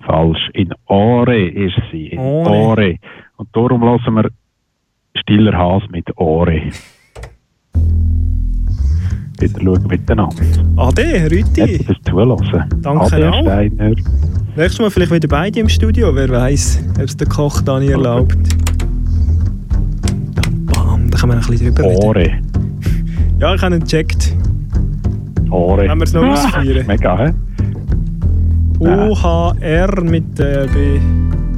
Falsch. 0.00 0.50
In 0.54 0.72
Ore 0.86 1.48
ist 1.48 1.80
sie. 1.90 2.08
In 2.08 2.18
Ore. 2.18 2.50
Ore. 2.50 2.96
Und 3.36 3.48
darum 3.52 3.82
lassen 3.82 4.14
wir 4.14 4.30
Stiller 5.14 5.56
Has 5.56 5.82
mit 5.90 6.04
Ore. 6.16 6.62
Wieder 9.38 9.60
schauen 9.60 9.86
miteinander. 9.86 10.42
Ade, 10.76 11.30
Rüti. 11.30 11.84
Fürs 11.84 11.98
Zulassen. 12.02 12.64
Danke 12.82 13.04
Ade, 13.04 13.32
auch. 13.32 13.42
Steiner. 13.42 13.94
Nächstes 14.56 14.78
Mal 14.80 14.90
vielleicht 14.90 15.12
wieder 15.12 15.28
beide 15.28 15.60
im 15.60 15.68
Studio. 15.68 16.14
Wer 16.14 16.28
weiß, 16.28 16.94
ob 16.96 17.04
es 17.04 17.16
der 17.16 17.28
Koch 17.28 17.60
da 17.60 17.78
nicht 17.78 17.90
erlaubt. 17.90 18.36
Da 21.16 21.20
kann 21.20 21.30
man 21.30 21.38
ein 21.38 21.46
bisschen 21.46 21.74
drüber 21.74 21.88
reden. 21.88 22.04
Ore. 22.04 22.30
Ja, 23.38 23.54
ich 23.54 23.62
habe 23.62 23.74
ihn 23.76 23.80
gecheckt. 23.80 24.34
Ore. 25.48 25.88
Wenn 25.88 25.98
wir 25.98 26.04
es 26.04 26.12
noch 26.12 26.24
ausführen. 26.24 26.86
Mega, 26.86 27.18
hä? 27.18 27.32
OHR 28.80 30.02
mit 30.02 30.38
äh, 30.38 30.68
bei, 30.74 31.00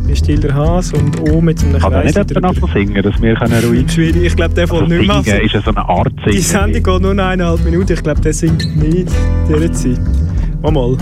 bei 0.07 0.15
Stiller 0.15 0.55
Haas 0.55 0.93
und 0.93 1.19
O 1.29 1.41
mit 1.41 1.61
einem 1.65 1.81
Kann 1.81 1.91
Kreis. 1.91 2.15
nicht 2.15 2.31
jemand 2.31 2.61
noch 2.61 2.73
singen, 2.73 3.03
dass 3.03 3.21
wir 3.21 3.35
können 3.35 3.65
ruhig 3.65 3.91
Schwierig, 3.91 4.27
ich 4.27 4.37
glaube, 4.37 4.55
der 4.55 4.71
also 4.71 4.87
nicht 4.87 5.09
mehr. 5.09 5.23
singen 5.25 5.41
ist 5.41 5.55
ja 5.55 5.61
so 5.61 5.71
eine 5.71 5.89
Art 5.89 6.13
Die 6.25 6.39
Singen. 6.39 6.73
Sendung 6.73 6.83
geht 6.85 7.03
nur 7.03 7.11
eineinhalb 7.11 7.65
Minuten. 7.65 7.93
Ich 7.95 8.03
glaube, 8.05 8.21
der 8.21 8.33
singt 8.35 8.77
nicht 8.77 9.11
dieser 9.49 9.73
Zeit. 9.73 10.01
Mal 10.63 10.71
mal. 10.71 10.97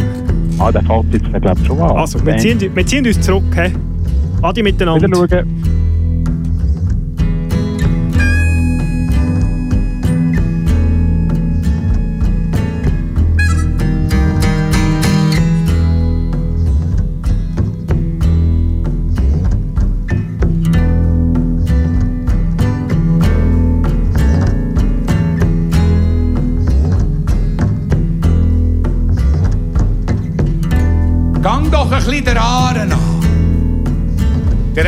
Ah, 0.58 0.72
der 0.72 0.82
fällt 0.82 1.12
jetzt, 1.12 1.30
glaube 1.42 1.60
ich, 1.60 1.66
schon 1.66 1.78
an. 1.78 1.90
Also, 1.90 2.24
wir 2.24 2.38
ziehen, 2.38 2.58
wir 2.74 2.86
ziehen 2.86 3.06
uns 3.06 3.20
zurück. 3.20 3.44
He? 3.54 3.70
Adi 4.40 4.62
miteinander. 4.62 5.06
Wieder 5.06 5.28
schauen. 5.28 5.75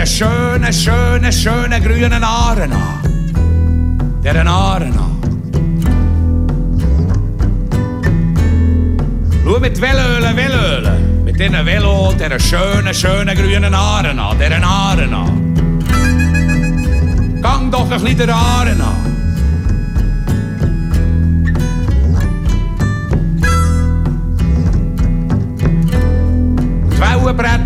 Schönen, 0.08 0.72
schönen, 0.72 1.32
schönen 1.32 1.82
grünen 1.82 2.24
Aaren 2.24 2.72
an. 2.72 4.22
Der 4.24 4.46
Aaren 4.46 4.98
an. 4.98 5.18
Schau 9.44 9.60
mit 9.60 9.80
Velölen, 9.80 10.36
Velölen. 10.36 11.24
Mit 11.24 11.38
diesen 11.38 11.66
Velo, 11.66 12.12
der 12.18 12.38
schönen, 12.38 12.94
schönen 12.94 13.36
grünen 13.36 13.74
Aaren 13.74 14.18
an. 14.18 14.38
Der 14.38 14.62
Aaren 14.64 15.14
an. 15.14 15.54
Gang 17.42 17.70
doch 17.70 17.90
ein 17.90 18.02
bisschen 18.02 18.26
der. 18.26 19.07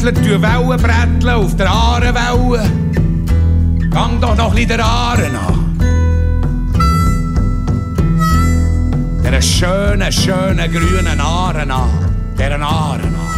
Wellenbretteln 0.02 0.14
tun 0.14 0.42
Wellenbretteln 0.42 1.28
auf 1.28 1.56
der 1.56 1.70
Aarenwelle. 1.70 2.68
Gang 3.88 4.20
doch 4.20 4.36
noch 4.36 4.56
ein 4.56 4.66
der 4.66 4.84
Aaren 4.84 5.36
an. 5.36 5.78
Der 9.22 9.40
schönen, 9.40 10.10
schönen 10.10 10.72
grünen 10.72 11.20
Aaren 11.20 11.70
an. 11.70 11.88
Der 12.36 12.60
Aaren 12.60 13.14
an. 13.14 13.31